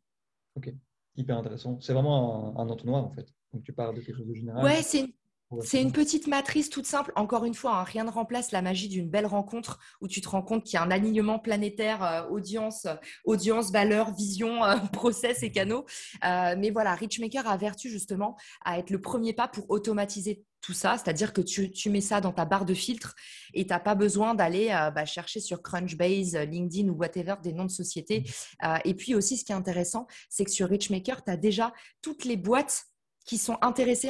[0.56, 0.74] Ok,
[1.16, 1.80] hyper intéressant.
[1.80, 3.28] C'est vraiment un, entonnoir en fait.
[3.54, 4.64] Donc tu parles de quelque chose de général.
[4.64, 5.14] Ouais, c'est une
[5.60, 7.12] c'est une petite matrice toute simple.
[7.16, 10.30] Encore une fois, hein, rien ne remplace la magie d'une belle rencontre où tu te
[10.30, 12.88] rends compte qu'il y a un alignement planétaire, euh, audience,
[13.26, 15.86] audience, valeur, vision, euh, process et canaux.
[16.24, 20.74] Euh, mais voilà, Richmaker a vertu justement à être le premier pas pour automatiser tout
[20.74, 23.16] ça, c'est-à-dire que tu, mets ça dans ta barre de filtre
[23.56, 27.66] et tu n'as pas besoin d'aller bah, chercher sur Crunchbase, LinkedIn ou whatever des noms
[27.66, 28.26] de sociétés.
[28.62, 28.76] Mmh.
[28.86, 32.26] et puis aussi, ce qui est intéressant, c'est que sur Richmaker, tu as déjà toutes
[32.26, 32.91] les boîtes
[33.26, 34.10] qui sont intéressés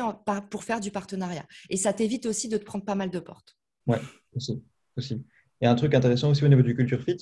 [0.50, 1.46] pour faire du partenariat.
[1.70, 3.58] Et ça t'évite aussi de te prendre pas mal de portes.
[3.88, 4.00] Ouais,
[4.36, 4.64] aussi,
[4.98, 5.24] aussi.
[5.62, 7.18] Et un truc intéressant aussi au niveau du culture fit,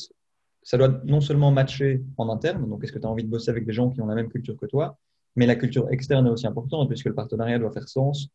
[0.63, 3.49] ça doit non seulement matcher en interne, donc est-ce que tu as envie de bosser
[3.49, 4.97] avec des gens qui ont la même culture que toi,
[5.36, 8.30] mais la culture externe est aussi importante puisque le partenariat doit faire sens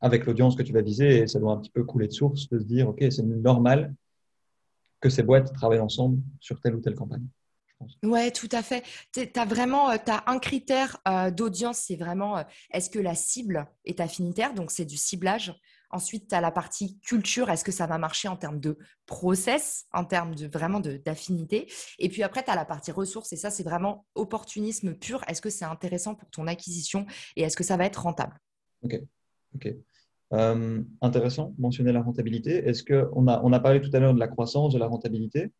[0.00, 2.48] avec l'audience que tu vas viser et ça doit un petit peu couler de source
[2.48, 3.94] de se dire, OK, c'est normal
[5.00, 7.26] que ces boîtes travaillent ensemble sur telle ou telle campagne.
[8.02, 8.82] Ouais, tout à fait.
[9.12, 13.14] Tu as vraiment euh, as un critère euh, d'audience, c'est vraiment euh, est-ce que la
[13.14, 15.54] cible est affinitaire, donc c'est du ciblage.
[15.90, 19.86] Ensuite, tu as la partie culture, est-ce que ça va marcher en termes de process,
[19.92, 21.70] en termes de vraiment d'affinité?
[21.98, 25.22] Et puis après, tu as la partie ressources, et ça, c'est vraiment opportunisme pur.
[25.28, 28.36] Est-ce que c'est intéressant pour ton acquisition et est-ce que ça va être rentable?
[28.82, 29.00] Ok,
[29.54, 29.74] ok.
[31.02, 32.68] intéressant, mentionner la rentabilité.
[32.68, 35.52] Est-ce qu'on a, on a parlé tout à l'heure de la croissance, de la rentabilité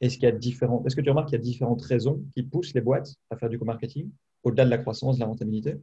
[0.00, 2.42] est-ce qu'il y a différentes, est-ce que tu remarques qu'il y a différentes raisons qui
[2.42, 4.10] poussent les boîtes à faire du co-marketing
[4.42, 5.76] au-delà de la croissance, de la rentabilité?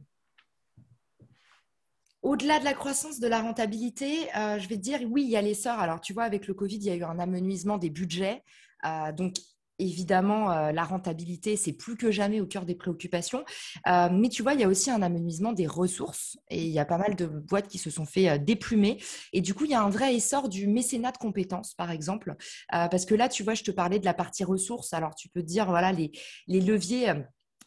[2.22, 5.36] Au-delà de la croissance de la rentabilité, euh, je vais te dire, oui, il y
[5.36, 5.78] a l'essor.
[5.78, 8.42] Alors, tu vois, avec le Covid, il y a eu un amenuisement des budgets.
[8.86, 9.36] Euh, donc,
[9.78, 13.44] évidemment, euh, la rentabilité, c'est plus que jamais au cœur des préoccupations.
[13.86, 16.78] Euh, mais tu vois, il y a aussi un amenuisement des ressources et il y
[16.78, 18.98] a pas mal de boîtes qui se sont fait euh, déplumer.
[19.32, 22.34] Et du coup, il y a un vrai essor du mécénat de compétences, par exemple.
[22.70, 24.92] parce que là, tu vois, je te parlais de la partie ressources.
[24.92, 26.10] Alors, tu peux dire, voilà, les
[26.48, 27.12] leviers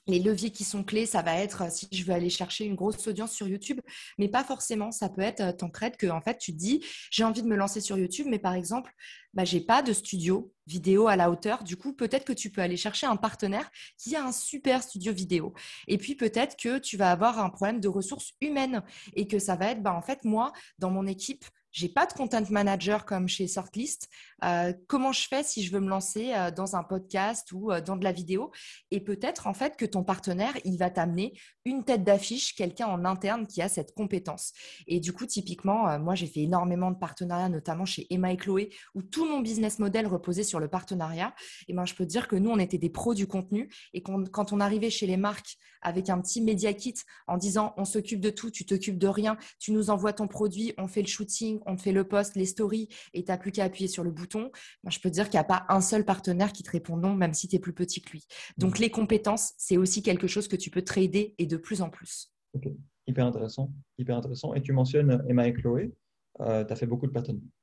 [0.07, 2.75] les leviers qui sont clés, ça va être euh, si je veux aller chercher une
[2.75, 3.79] grosse audience sur YouTube,
[4.17, 4.91] mais pas forcément.
[4.91, 7.47] Ça peut être euh, tant crête que en fait tu te dis j'ai envie de
[7.47, 8.93] me lancer sur YouTube, mais par exemple,
[9.33, 11.63] bah, j'ai pas de studio vidéo à la hauteur.
[11.63, 15.13] Du coup, peut-être que tu peux aller chercher un partenaire qui a un super studio
[15.13, 15.53] vidéo.
[15.87, 18.81] Et puis peut-être que tu vas avoir un problème de ressources humaines
[19.15, 21.45] et que ça va être bah, en fait moi dans mon équipe
[21.77, 24.09] j'ai pas de content manager comme chez Sortlist.
[24.43, 27.81] Euh, comment je fais si je veux me lancer euh, dans un podcast ou euh,
[27.81, 28.51] dans de la vidéo?
[28.91, 31.33] Et peut-être en fait que ton partenaire, il va t'amener
[31.65, 34.53] une tête d'affiche, quelqu'un en interne qui a cette compétence.
[34.87, 38.69] Et du coup, typiquement, moi, j'ai fait énormément de partenariats, notamment chez Emma et Chloé,
[38.95, 41.33] où tout mon business model reposait sur le partenariat.
[41.67, 43.69] Et ben, je peux te dire que nous, on était des pros du contenu.
[43.93, 46.95] Et quand on arrivait chez les marques avec un petit media kit
[47.27, 50.73] en disant on s'occupe de tout, tu t'occupes de rien, tu nous envoies ton produit,
[50.77, 53.65] on fait le shooting, on te fait le post, les stories et tu plus qu'à
[53.65, 56.05] appuyer sur le bouton, ben, je peux te dire qu'il n'y a pas un seul
[56.05, 58.25] partenaire qui te répond non, même si tu es plus petit que lui.
[58.57, 58.81] Donc, mmh.
[58.83, 62.33] les compétences, c'est aussi quelque chose que tu peux trader et de plus en plus.
[62.53, 62.67] Ok,
[63.05, 63.71] hyper intéressant.
[63.97, 64.53] Hyper intéressant.
[64.53, 65.93] Et tu mentionnes Emma et Chloé.
[66.39, 67.13] Euh, tu as fait beaucoup de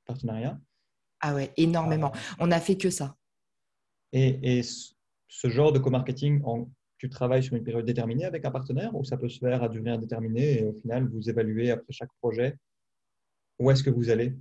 [0.05, 0.61] partenariats.
[1.21, 2.13] Ah ouais, énormément.
[2.15, 3.17] Euh, On n'a fait que ça.
[4.13, 6.43] Et, et ce genre de co-marketing,
[6.99, 9.69] tu travailles sur une période déterminée avec un partenaire ou ça peut se faire à
[9.69, 12.57] durée indéterminée et au final, vous évaluez après chaque projet
[13.59, 14.37] où est-ce que vous allez?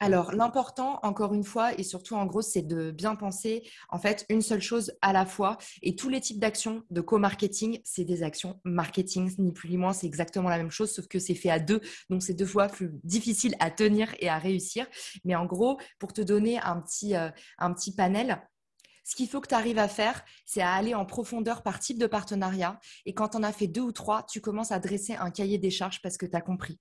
[0.00, 4.24] Alors, l'important, encore une fois, et surtout en gros, c'est de bien penser en fait
[4.30, 5.58] une seule chose à la fois.
[5.82, 9.92] Et tous les types d'actions de co-marketing, c'est des actions marketing, ni plus ni moins,
[9.92, 11.80] c'est exactement la même chose, sauf que c'est fait à deux.
[12.08, 14.86] Donc, c'est deux fois plus difficile à tenir et à réussir.
[15.24, 17.30] Mais en gros, pour te donner un petit, euh,
[17.96, 18.42] panel,
[19.04, 21.98] Ce qu'il faut que tu arrives à faire, c'est à aller en profondeur par type
[21.98, 22.80] de partenariat.
[23.04, 25.70] Et quand on a fait deux ou trois, tu commences à dresser un cahier des
[25.70, 26.80] charges parce que tu as compris.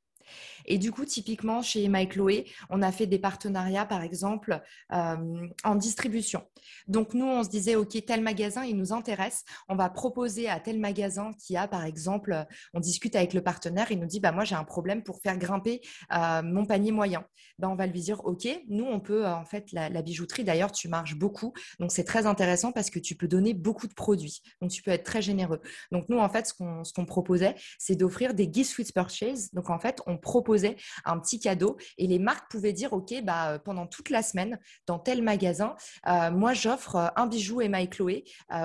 [0.66, 4.62] Et du coup, typiquement, chez Mike Chloé, on a fait des partenariats, par exemple,
[4.94, 6.44] euh, en distribution.
[6.88, 9.44] Donc, nous, on se disait, OK, tel magasin, il nous intéresse.
[9.70, 13.92] On va proposer à tel magasin qui a, par exemple, on discute avec le partenaire,
[13.92, 15.82] il nous dit, bah, moi, j'ai un problème pour faire grimper
[16.14, 17.26] euh, mon panier moyen.
[17.60, 20.72] Ben, on va lui dire, OK, nous, on peut, euh, en fait, la, bijouterie, d'ailleurs,
[20.72, 21.54] tu marches beaucoup.
[21.80, 24.42] Donc, c'est très intéressant parce que tu peux donner beaucoup de produits.
[24.62, 25.62] Donc, tu peux être très généreux.
[25.92, 29.52] Donc, nous, en fait, ce qu'on proposait, c'est d'offrir des gift with purchase.
[29.54, 33.52] Donc, en fait, on proposait un petit cadeau et les marques pouvaient dire ok bah
[33.52, 35.76] euh, pendant toute la semaine dans tel magasin
[36.08, 38.24] euh, moi j'offre euh, un bijou Emma et Chloé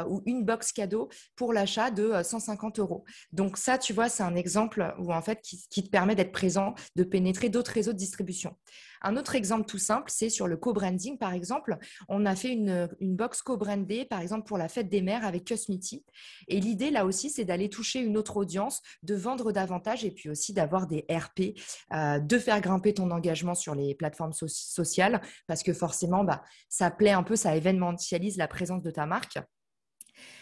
[0.08, 3.04] ou une box cadeau pour l'achat de 150 euros.
[3.32, 6.32] Donc ça tu vois c'est un exemple où en fait qui, qui te permet d'être
[6.32, 8.56] présent de pénétrer d'autres réseaux de distribution
[9.02, 11.78] un autre exemple tout simple, c'est sur le co-branding, par exemple.
[12.08, 16.04] On a fait une, box co-brandée, par exemple, pour la fête des mères avec Cosmiti.
[16.48, 20.28] Et l'idée, là aussi, c'est d'aller toucher une autre audience, de vendre davantage et puis
[20.28, 21.58] aussi d'avoir des RP,
[21.92, 26.90] euh, de faire grimper ton engagement sur les plateformes sociales, parce que forcément, bah, ça
[26.90, 29.38] plaît un peu, ça événementialise la présence de ta marque.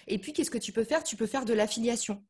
[0.07, 1.05] Et puis, qu'est-ce que tu peux faire?
[1.05, 2.25] Tu peux faire de l'affiliation.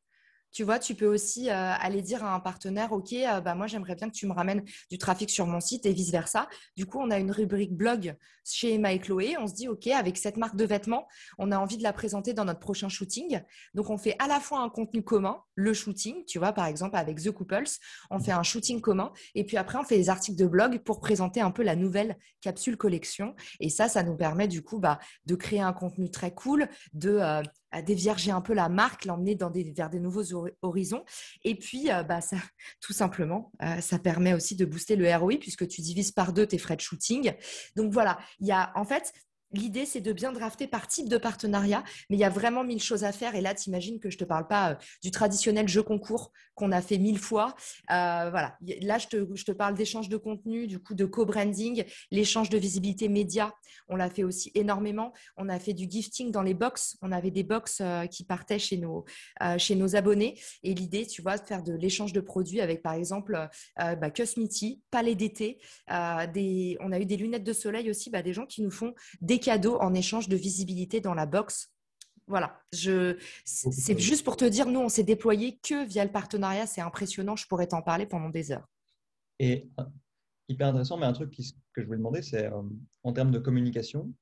[0.51, 3.67] Tu vois, tu peux aussi euh, aller dire à un partenaire, OK, euh, bah, moi,
[3.67, 6.47] j'aimerais bien que tu me ramènes du trafic sur mon site et vice-versa.
[6.75, 8.89] Du coup, on a une rubrique blog chez Emma.
[9.39, 11.07] On se dit, OK, avec cette marque de vêtements,
[11.37, 13.41] on a envie de la présenter dans notre prochain shooting.
[13.73, 16.95] Donc, on fait à la fois un contenu commun, le shooting, tu vois, par exemple,
[16.95, 17.69] avec The Couples,
[18.09, 19.11] on fait un shooting commun.
[19.35, 22.17] Et puis après, on fait des articles de blog pour présenter un peu la nouvelle
[22.41, 23.35] capsule collection.
[23.59, 27.09] Et ça, ça nous permet du coup bah, de créer un contenu très cool, de
[27.11, 31.03] euh, à dévierger un peu la marque, l'emmener dans des, vers des nouveaux horizons.
[31.43, 32.19] Et puis, euh, bah,
[32.81, 36.45] tout simplement, euh, ça permet aussi de booster le ROI puisque tu divises par deux
[36.45, 37.33] tes frais de shooting.
[37.75, 39.13] Donc voilà, il y a en fait
[39.51, 42.81] L'idée, c'est de bien drafter par type de partenariat, mais il y a vraiment mille
[42.81, 43.33] choses à faire.
[43.33, 46.81] Et là, t'imagines que je te parle pas euh, du traditionnel jeu concours qu'on a
[46.81, 47.55] fait mille fois.
[47.89, 48.57] Euh, voilà.
[48.81, 53.53] Là, je te, parle d'échange de contenu, du coup, de co-branding, l'échange de visibilité média.
[53.87, 55.13] On l'a fait aussi énormément.
[55.35, 56.97] On a fait du gifting dans les box.
[57.01, 59.05] On avait des box euh, qui partaient chez nos,
[59.57, 60.39] chez nos abonnés.
[60.61, 64.81] Et l'idée, tu vois, de faire de l'échange de produits avec, par exemple, bah, Cosmiti,
[64.91, 65.59] Palais d'été.
[65.87, 69.38] On a eu des lunettes de soleil aussi, bah, des gens qui nous font des
[69.39, 71.71] cadeaux en échange de visibilité dans la box.
[72.27, 73.17] Voilà, je...
[73.43, 76.67] c'est juste pour te dire, nous, on s'est déployé que via le partenariat.
[76.67, 78.69] C'est impressionnant, je pourrais t'en parler pendant des heures.
[79.39, 79.83] Et euh,
[80.47, 82.61] hyper intéressant, mais un truc que je voulais demander, c'est euh,
[83.03, 84.13] en termes de communication,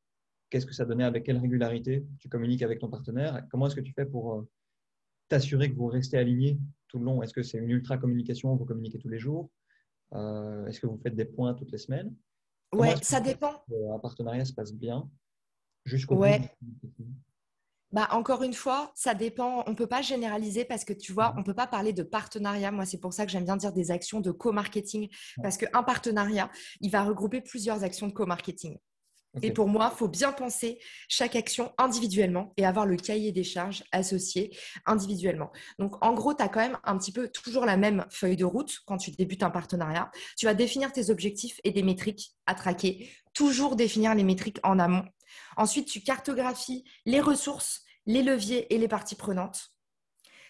[0.49, 3.45] qu'est-ce que ça donnait Avec quelle régularité tu communiques avec ton partenaire?
[3.51, 4.49] Comment est-ce que tu fais pour euh,
[5.27, 7.21] t'assurer que vous restez aligné tout le long?
[7.23, 9.49] Est-ce que c'est une ultra communication Vous communiquez tous les jours?
[10.13, 12.15] Est-ce que vous faites des points toutes les semaines?
[12.73, 13.63] Ouais, ça dépend.
[13.93, 15.10] Un partenariat se passe bien
[15.86, 16.41] jusqu'au ouais.
[17.93, 19.63] Bah, encore une fois, ça dépend.
[19.65, 22.03] On ne peut pas généraliser parce que tu vois, on ne peut pas parler de
[22.03, 22.69] partenariat.
[22.71, 25.10] Moi, c'est pour ça que j'aime bien dire des actions de co-marketing
[25.41, 26.51] parce qu'un partenariat,
[26.82, 28.77] il va regrouper plusieurs actions de co-marketing.
[29.41, 33.43] Et pour moi, il faut bien penser chaque action individuellement et avoir le cahier des
[33.43, 35.52] charges associé individuellement.
[35.80, 38.45] Donc, en gros, tu as quand même un petit peu toujours la même feuille de
[38.45, 40.12] route quand tu débutes un partenariat.
[40.38, 43.10] Tu vas définir tes objectifs et des métriques à traquer.
[43.34, 45.06] Toujours définir les métriques en amont.
[45.58, 49.73] Ensuite, tu cartographies les ressources, les leviers et les parties prenantes.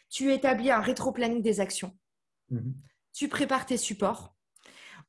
[0.09, 1.97] Tu établis un rétro-planning des actions.
[2.49, 2.75] Mhm.
[3.13, 4.36] Tu prépares tes supports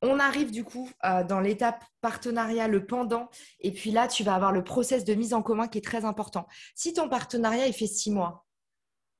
[0.01, 4.35] on arrive du coup euh, dans l'étape partenariat, le pendant, et puis là, tu vas
[4.35, 6.47] avoir le process de mise en commun qui est très important.
[6.75, 8.45] Si ton partenariat, il fait six mois,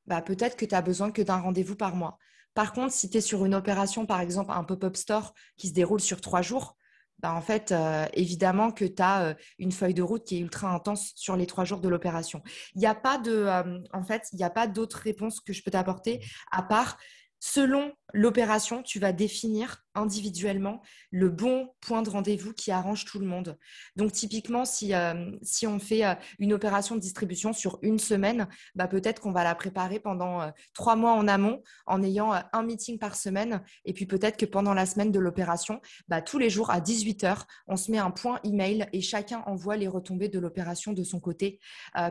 [0.05, 2.17] bah, peut-être que tu as besoin que d'un rendez-vous par mois.
[2.53, 5.73] Par contre, si tu es sur une opération, par exemple, un pop-up store qui se
[5.73, 6.77] déroule sur trois jours,
[7.19, 10.39] bah, en fait, euh, évidemment que tu as euh, une feuille de route qui est
[10.39, 12.41] ultra intense sur les trois jours de l'opération.
[12.75, 13.45] Il n'y a pas de,
[13.91, 16.97] en fait, il n'y a pas d'autre réponse que je peux t'apporter à part
[17.39, 20.81] selon l'opération, tu vas définir individuellement
[21.11, 23.57] le bon point de rendez-vous qui arrange tout le monde.
[23.95, 25.31] Donc typiquement, si, euh,
[25.65, 29.55] on fait euh, une opération de distribution sur une semaine, bah, peut-être qu'on va la
[29.55, 33.63] préparer pendant euh, trois mois en amont en ayant un meeting par semaine.
[33.85, 37.43] Et puis peut-être que pendant la semaine de l'opération, bah, tous les jours à 18h,
[37.67, 41.19] on se met un point email et chacun envoie les retombées de l'opération de son
[41.19, 41.59] côté.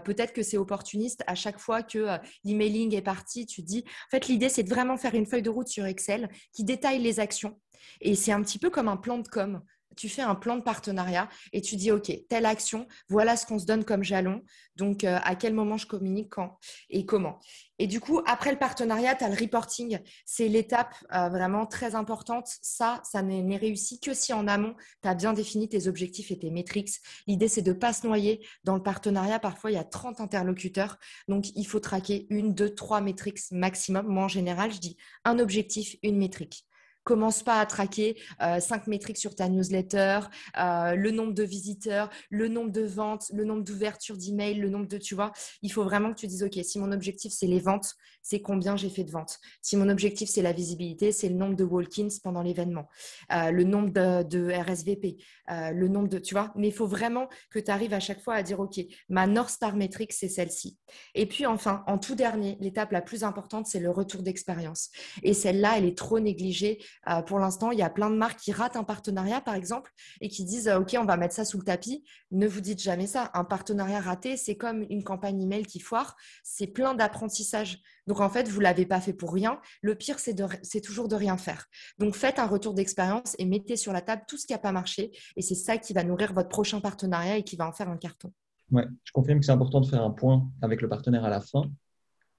[0.04, 4.28] peut-être que c'est opportuniste à chaque fois que l'emailing est parti, tu dis, en fait
[4.28, 7.58] l'idée c'est de vraiment faire une feuille de route sur Excel qui détaille les actions
[8.00, 9.62] et c'est un petit peu comme un plan de com.
[9.96, 13.58] tu fais un plan de partenariat et tu dis, OK, telle action, voilà ce qu'on
[13.58, 14.42] se donne comme jalon.
[14.76, 16.56] Donc, euh, à quel moment je communique, quand
[16.88, 17.40] et comment.
[17.80, 19.98] Et du coup, après le partenariat, tu as le reporting.
[20.24, 22.48] C'est l'étape euh, vraiment très importante.
[22.62, 26.38] Ça, ça n'est réussi que si en amont, tu as bien défini tes objectifs et
[26.38, 26.90] tes métriques.
[27.26, 28.46] L'idée, c'est de ne pas se noyer.
[28.62, 30.96] Dans le partenariat, parfois, il y a 30 interlocuteurs.
[31.26, 34.06] Donc, il faut traquer une, deux, trois métriques maximum.
[34.06, 36.67] Moi, en général, je dis un objectif, une métrique.
[37.08, 40.20] Commence pas à traquer euh, cinq métriques sur ta newsletter,
[40.58, 44.86] euh, le nombre de visiteurs, le nombre de ventes, le nombre d'ouvertures d'emails, le nombre
[44.86, 45.32] de, tu vois.
[45.62, 48.76] Il faut vraiment que tu dises, OK, si mon objectif, c'est les ventes, c'est combien
[48.76, 49.38] j'ai fait de ventes.
[49.62, 52.90] Si mon objectif, c'est la visibilité, c'est le nombre de walk-ins pendant l'événement,
[53.32, 55.16] euh, le nombre de, RSVP,
[55.48, 56.52] le nombre de, tu vois.
[56.56, 59.48] Mais il faut vraiment que tu arrives à chaque fois à dire, OK, ma North
[59.48, 60.76] Star métrique, c'est celle-ci.
[61.14, 64.90] Et puis enfin, en tout dernier, l'étape la plus importante, c'est le retour d'expérience.
[65.22, 68.38] Et celle-là, elle est trop négligée euh, pour l'instant, il y a plein de marques
[68.38, 71.58] qui ratent un partenariat, par exemple, et qui disent OK, on va mettre ça sous
[71.58, 72.04] le tapis.
[72.30, 73.30] Ne vous dites jamais ça.
[73.34, 76.16] Un partenariat raté, c'est comme une campagne email qui foire.
[76.42, 77.80] C'est plein d'apprentissage.
[78.06, 79.60] Donc en fait, vous l'avez pas fait pour rien.
[79.82, 81.66] Le pire, c'est toujours de rien faire.
[81.98, 84.72] Donc faites un retour d'expérience et mettez sur la table tout ce qui n'a pas
[84.72, 85.10] marché.
[85.36, 87.96] Et c'est ça qui va nourrir votre prochain partenariat et qui va en faire un
[87.96, 88.32] carton.
[88.70, 91.40] Ouais, je confirme que c'est important de faire un point avec le partenaire à la
[91.40, 91.70] fin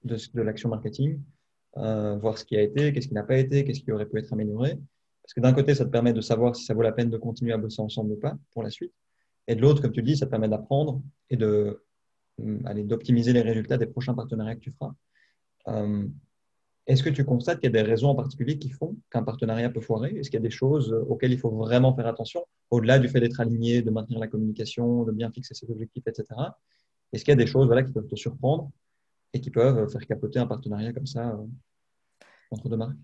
[0.04, 1.20] de, de l'action marketing
[1.76, 4.18] euh, voir ce qui a été, qu'est-ce qui n'a pas été, qu'est-ce qui aurait pu
[4.18, 4.78] être amélioré.
[5.22, 7.16] Parce que d'un côté, ça te permet de savoir si ça vaut la peine de
[7.16, 8.92] continuer à bosser ensemble ou pas pour la suite.
[9.46, 11.84] Et de l'autre, comme tu dis, ça permet d'apprendre et de,
[12.38, 14.92] hum, d'optimiser les résultats des prochains partenariats que tu feras.
[15.68, 16.06] Euh,
[16.86, 19.70] est-ce que tu constates qu'il y a des raisons en particulier qui font qu'un partenariat
[19.70, 20.10] peut foirer?
[20.16, 23.20] Est-ce qu'il y a des choses auxquelles il faut vraiment faire attention, au-delà du fait
[23.20, 26.24] d'être aligné, de maintenir la communication, de bien fixer ses objectifs, etc.
[27.12, 28.70] Est-ce qu'il y a des choses voilà, qui peuvent te surprendre
[29.32, 31.46] et qui peuvent faire capoter un partenariat comme ça euh,
[32.50, 32.96] entre deux marques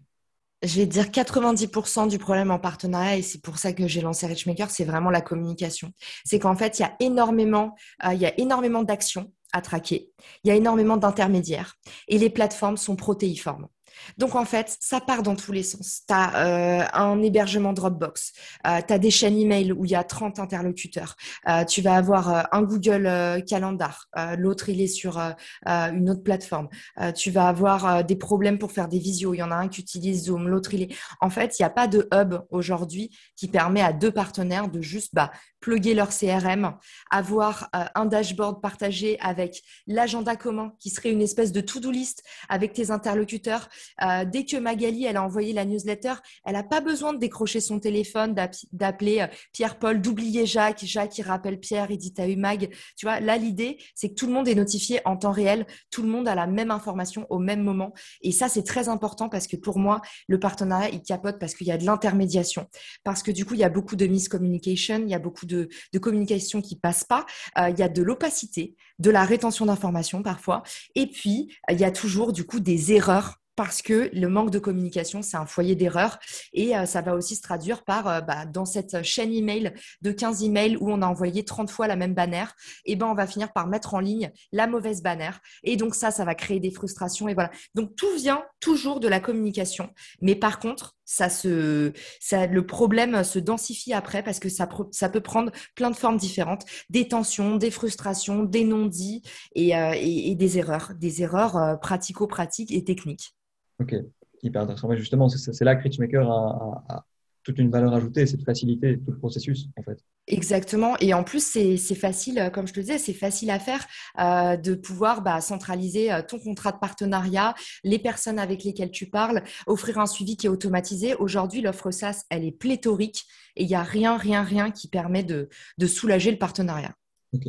[0.62, 4.27] je vais dire 90% du problème en partenariat, et c'est pour ça que j'ai lancé
[4.27, 5.93] Richmaker, c'est vraiment la communication.
[6.25, 10.11] C'est qu'en fait, il y a énormément, euh, il y a énormément d'actions à traquer,
[10.45, 11.77] il y a énormément d'intermédiaires,
[12.09, 13.69] et les plateformes sont protéiformes.
[14.18, 16.02] Donc en fait, ça part dans tous les sens.
[16.09, 18.32] Tu as euh, un hébergement Dropbox,
[18.66, 21.16] euh, tu as des chaînes email où il y a 30 interlocuteurs,
[21.48, 24.06] euh, tu vas avoir un Google Calendar,
[24.38, 25.18] l'autre il est sur
[25.66, 26.68] une autre plateforme,
[27.14, 29.80] tu vas avoir des problèmes pour faire des visios, il y en a un qui
[29.80, 30.96] utilise Zoom, l'autre il est...
[31.20, 34.80] En fait, il n'y a pas de hub aujourd'hui qui permet à deux partenaires de
[34.80, 35.30] juste bah,
[35.66, 36.76] plugger leur CRM,
[37.11, 42.72] avoir un dashboard partagé avec l'agenda commun qui serait une espèce de to-do list avec
[42.72, 43.68] tes interlocuteurs,
[44.02, 47.59] euh, dès que Magali, elle a envoyé la newsletter, elle n'a pas besoin de décrocher
[47.59, 48.37] son téléphone,
[48.72, 52.72] d'appeler euh, Pierre-Paul, d'oublier Jacques, Jacques qui rappelle Pierre, il dit t'as eu Mag.
[52.96, 56.02] Tu vois, là, l'idée, c'est que tout le monde est notifié en temps réel, tout
[56.02, 57.92] le monde a la même information au même moment.
[58.22, 61.66] Et ça, c'est très important parce que pour moi, le partenariat, il capote parce qu'il
[61.66, 62.66] y a de l'intermédiation.
[63.02, 65.56] Parce que du coup, il y a beaucoup de miscommunication, il y a beaucoup de,
[66.01, 67.27] communication qui passe pas,
[67.59, 70.62] euh, il y a de l'opacité, de la rétention d'informations parfois.
[70.95, 74.59] Et puis, il y a toujours du coup des erreurs parce que le manque de
[74.59, 76.19] communication, c'est un foyer d'erreur
[76.53, 80.12] et euh, ça va aussi se traduire par euh, bah, dans cette chaîne email de
[80.12, 83.14] 15 emails où on a envoyé 30 fois la même bannière, et eh ben on
[83.14, 86.61] va finir par mettre en ligne la mauvaise bannière et donc ça ça va créer
[86.61, 87.51] des frustrations et voilà.
[87.75, 89.90] Donc tout vient toujours de la communication,
[90.21, 95.09] mais par contre, ça se ça le problème se densifie après parce que ça ça
[95.09, 99.23] peut prendre plein de formes différentes, des tensions, des frustrations, des non-dits
[99.55, 103.35] et, euh, et, des erreurs, des erreurs pratico-pratiques et techniques.
[103.81, 103.95] Ok,
[104.42, 104.88] hyper intéressant.
[104.88, 107.05] Mais justement, c'est là que Richmaker a, a,
[107.46, 110.04] toute une valeur ajoutée, c'est de faciliter tout le processus, en fait.
[110.26, 110.96] Exactement.
[110.98, 113.87] Et en plus, c'est facile, euh, comme je te disais, c'est facile à faire
[114.18, 117.54] euh, de pouvoir bah, centraliser euh, ton contrat de partenariat,
[117.85, 121.14] les personnes avec lesquelles tu parles, offrir un suivi qui est automatisé.
[121.14, 123.22] Aujourd'hui, l'offre SaaS, elle est pléthorique
[123.54, 126.96] et il n'y a rien, rien, rien qui permet de, de soulager le partenariat.
[127.32, 127.46] Ok,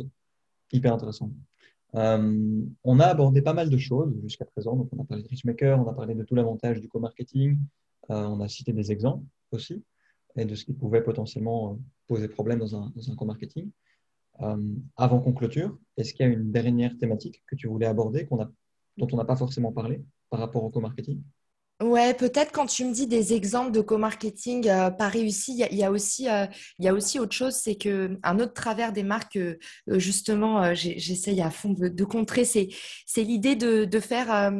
[0.72, 1.32] hyper intéressant.
[1.96, 4.76] Euh, on a abordé pas mal de choses jusqu'à présent.
[4.76, 7.58] Donc, on a parlé de Richmaker, on a parlé de tout l'avantage du co-marketing,
[8.10, 9.84] euh, on a cité des exemples aussi
[10.36, 13.70] et de ce qui pouvait potentiellement euh, poser problème dans un, dans un co-marketing.
[14.96, 18.28] avant qu'on clôture, est-ce qu'il y a une dernière thématique que tu voulais aborder
[18.96, 21.22] dont on n'a pas forcément parlé par rapport au co-marketing
[21.80, 25.84] Ouais, peut-être quand tu me dis des exemples de co-marketing euh, pas réussis, il y,
[25.84, 26.44] a aussi, euh,
[26.80, 31.40] y a aussi autre chose, c'est que un autre travers des marques, euh, justement, j'essaye
[31.40, 32.68] à fond de, contrer, c'est,
[33.06, 34.52] c'est l'idée de, de faire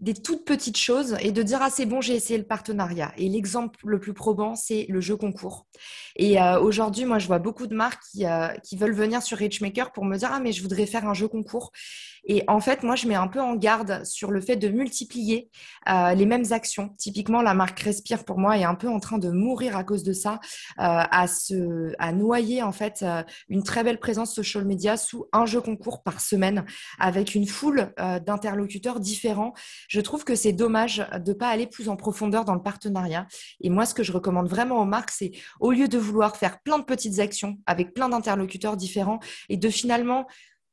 [0.00, 3.12] des toutes petites choses et de dire ah c'est bon j'ai essayé le partenariat.
[3.16, 5.66] Et l'exemple le plus probant c'est le jeu concours.
[6.16, 9.92] Et euh, aujourd'hui moi je vois beaucoup de marques qui, euh, veulent venir sur Richmaker
[9.92, 11.70] pour me dire ah mais je voudrais faire un jeu concours.
[12.26, 15.48] Et en fait moi je mets un peu en garde sur le fait de multiplier
[15.88, 16.90] euh, les mêmes actions.
[16.98, 20.02] Typiquement la marque Respire pour moi est un peu en train de mourir à cause
[20.02, 20.40] de ça
[20.76, 21.26] à
[21.98, 23.04] à noyer en fait
[23.48, 26.64] une très belle présence social media sous un jeu concours par semaine
[26.98, 27.92] avec une foule
[28.26, 29.54] d'interlocuteurs différents
[29.88, 33.26] je trouve que c'est dommage de ne pas aller plus en profondeur dans le partenariat.
[33.60, 36.60] Et moi, ce que je recommande vraiment aux marques, c'est au lieu de vouloir faire
[36.60, 40.26] plein de petites actions avec plein d'interlocuteurs différents et de finalement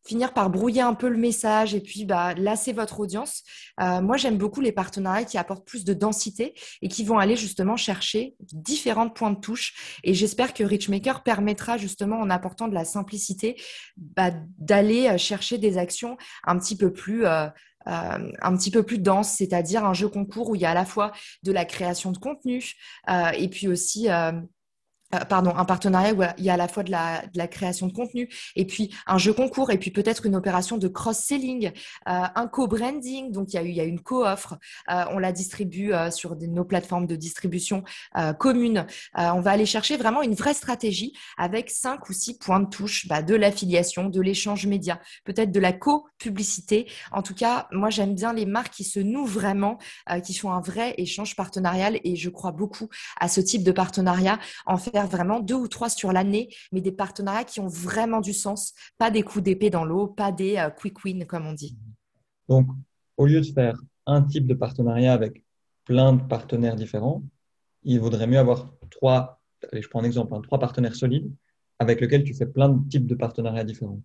[0.05, 3.43] finir par brouiller un peu le message et puis bah, lasser votre audience.
[3.79, 7.35] Euh, moi, j'aime beaucoup les partenariats qui apportent plus de densité et qui vont aller
[7.35, 9.99] justement chercher différents points de touche.
[10.03, 13.61] Et j'espère que Richmaker permettra justement, en apportant de la simplicité,
[13.97, 17.25] bah, d'aller euh, chercher des actions un petit peu plus...
[17.25, 17.47] Euh,
[17.87, 20.75] euh, un petit peu plus dense, c'est-à-dire un jeu concours où il y a à
[20.75, 21.11] la fois
[21.43, 22.73] de la création de contenu
[23.09, 24.07] euh, et puis aussi
[25.13, 27.93] euh, pardon, un partenariat où il y a à la fois de la, création de
[27.93, 31.71] contenu et puis un jeu concours et puis peut-être une opération de cross-selling, euh,
[32.35, 33.31] un co-branding.
[33.31, 34.57] Donc, il y a, eu, une co-offre.
[34.89, 37.83] Euh, on la distribue sur nos plateformes de distribution
[38.37, 38.85] communes.
[39.15, 43.07] on va aller chercher vraiment une vraie stratégie avec cinq ou six points de touche
[43.07, 46.87] bah, de l'affiliation, de l'échange média, peut-être de la co-publicité.
[47.11, 49.77] En tout cas, moi, j'aime bien les marques qui se nouent vraiment,
[50.23, 52.89] qui font un vrai échange partenarial et je crois beaucoup
[53.19, 54.39] à ce type de partenariat.
[54.65, 58.33] En fait, vraiment deux ou trois sur l'année, mais des partenariats qui ont vraiment du
[58.33, 61.77] sens, pas des coups d'épée dans l'eau, pas des euh, quick wins comme on dit.
[62.49, 62.67] Donc,
[63.17, 65.43] au lieu de faire un type de partenariat avec
[65.85, 67.23] plein de partenaires différents,
[67.83, 69.41] il vaudrait mieux avoir trois,
[69.71, 71.31] allez, je prends un exemple, hein, trois partenaires solides
[71.79, 74.01] avec lesquels tu fais plein de types de partenariats différents.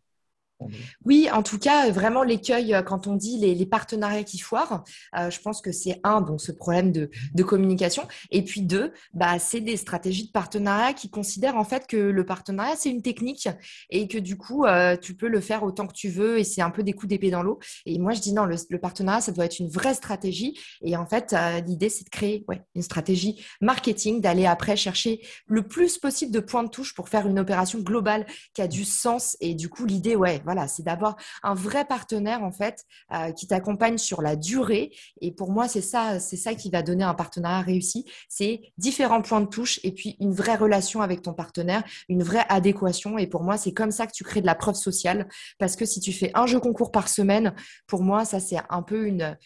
[1.05, 4.85] Oui, en tout cas, vraiment l'écueil euh, quand on dit les, partenariats qui foirent,
[5.19, 7.11] euh, je pense que c'est un, donc ce problème de,
[7.43, 11.97] communication, et puis deux, bah, c'est des stratégies de partenariat qui considèrent en fait que
[11.97, 13.49] le partenariat c'est une technique
[13.91, 16.61] et que du coup euh, tu peux le faire autant que tu veux et c'est
[16.61, 17.61] un peu des coups d'épée dans l'eau.
[17.85, 20.59] Et moi je dis non, le, partenariat ça doit être une vraie stratégie.
[20.83, 21.37] Et en fait
[21.67, 26.41] l'idée c'est de créer ouais, une stratégie marketing, d'aller après chercher le plus possible de
[26.41, 29.37] points de touche pour faire une opération globale qui a du sens.
[29.41, 33.47] Et du coup l'idée ouais voilà, c'est d'avoir un vrai partenaire en fait euh, qui
[33.47, 34.93] t'accompagne sur la durée.
[35.21, 38.07] Et pour moi, c'est ça, c'est ça qui va donner un partenariat réussi.
[38.29, 42.47] C'est différents points de touche et puis une vraie relation avec ton partenaire, une vraie
[42.49, 43.19] adéquation.
[43.19, 45.29] Et pour moi, c'est comme ça que tu crées de la preuve sociale.
[45.59, 47.55] Parce que si tu fais un jeu concours par semaine,
[47.89, 49.37] pour moi, ça c'est un peu une,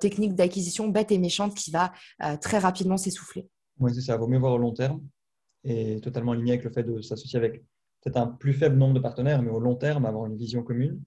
[0.00, 1.92] technique d'acquisition bête et méchante qui va
[2.24, 3.48] euh, très rapidement s'essouffler.
[3.78, 4.16] Oui, c'est ça.
[4.16, 5.00] Vaut mieux voir au long terme
[5.64, 7.62] et totalement aligné avec le fait de s'associer avec
[8.02, 11.00] peut-être un plus faible nombre de partenaires, mais au long terme, avoir une vision commune.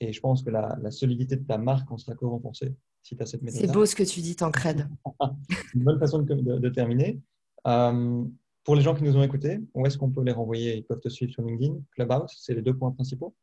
[0.00, 3.22] Et je pense que la, solidité de ta marque en sera que renforcée si tu
[3.22, 3.60] as cette méthode.
[3.60, 4.88] C'est beau ce que tu dis, Tancred.
[5.74, 7.20] une bonne façon de, terminer.
[7.66, 8.24] Euh,
[8.64, 10.76] pour les gens qui nous ont écoutés, où est-ce qu'on peut les renvoyer?
[10.76, 13.34] Ils peuvent te suivre sur LinkedIn, Clubhouse, c'est les deux points principaux.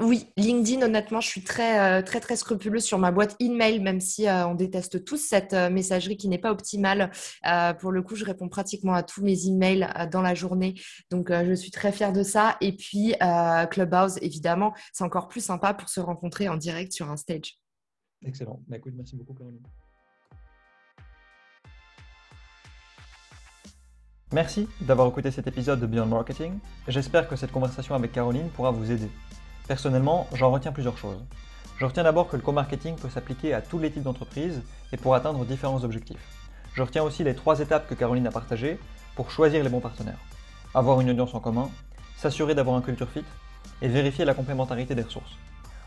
[0.00, 4.00] Oui, LinkedIn, honnêtement, je suis très, euh, très, très scrupuleuse sur ma boîte email, même
[4.00, 7.10] si euh, on déteste tous cette euh, messagerie qui n'est pas optimale.
[7.78, 10.74] pour le coup, je réponds pratiquement à tous mes emails dans la journée.
[11.10, 12.56] Donc, je suis très fière de ça.
[12.60, 13.14] Et puis,
[13.70, 17.58] Clubhouse, évidemment, c'est encore plus sympa pour se rencontrer en direct sur un stage.
[18.24, 18.60] Excellent.
[18.68, 19.62] Bah, merci beaucoup, Caroline.
[24.32, 26.58] Merci d'avoir écouté cet épisode de Beyond Marketing.
[26.88, 29.08] J'espère que cette conversation avec Caroline pourra vous aider.
[29.68, 31.22] Personnellement, j'en retiens plusieurs choses.
[31.78, 35.14] Je retiens d'abord que le co-marketing peut s'appliquer à tous les types d'entreprises et pour
[35.14, 36.24] atteindre différents objectifs.
[36.74, 38.78] Je retiens aussi les trois étapes que Caroline a partagées
[39.14, 40.18] pour choisir les bons partenaires.
[40.74, 41.70] Avoir une audience en commun,
[42.16, 43.24] s'assurer d'avoir un culture fit
[43.82, 45.36] et vérifier la complémentarité des ressources.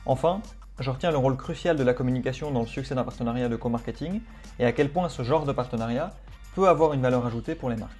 [0.05, 0.41] Enfin,
[0.79, 4.21] je retiens le rôle crucial de la communication dans le succès d'un partenariat de co-marketing
[4.59, 6.11] et à quel point ce genre de partenariat
[6.53, 7.91] peut avoir une valeur ajoutée pour les marques.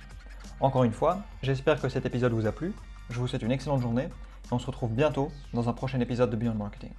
[0.60, 2.74] Encore une fois, j'espère que cet épisode vous a plu.
[3.10, 4.10] Je vous souhaite une excellente journée
[4.52, 6.92] on se retrouve bientôt dans un prochain épisode de Beyond Marketing.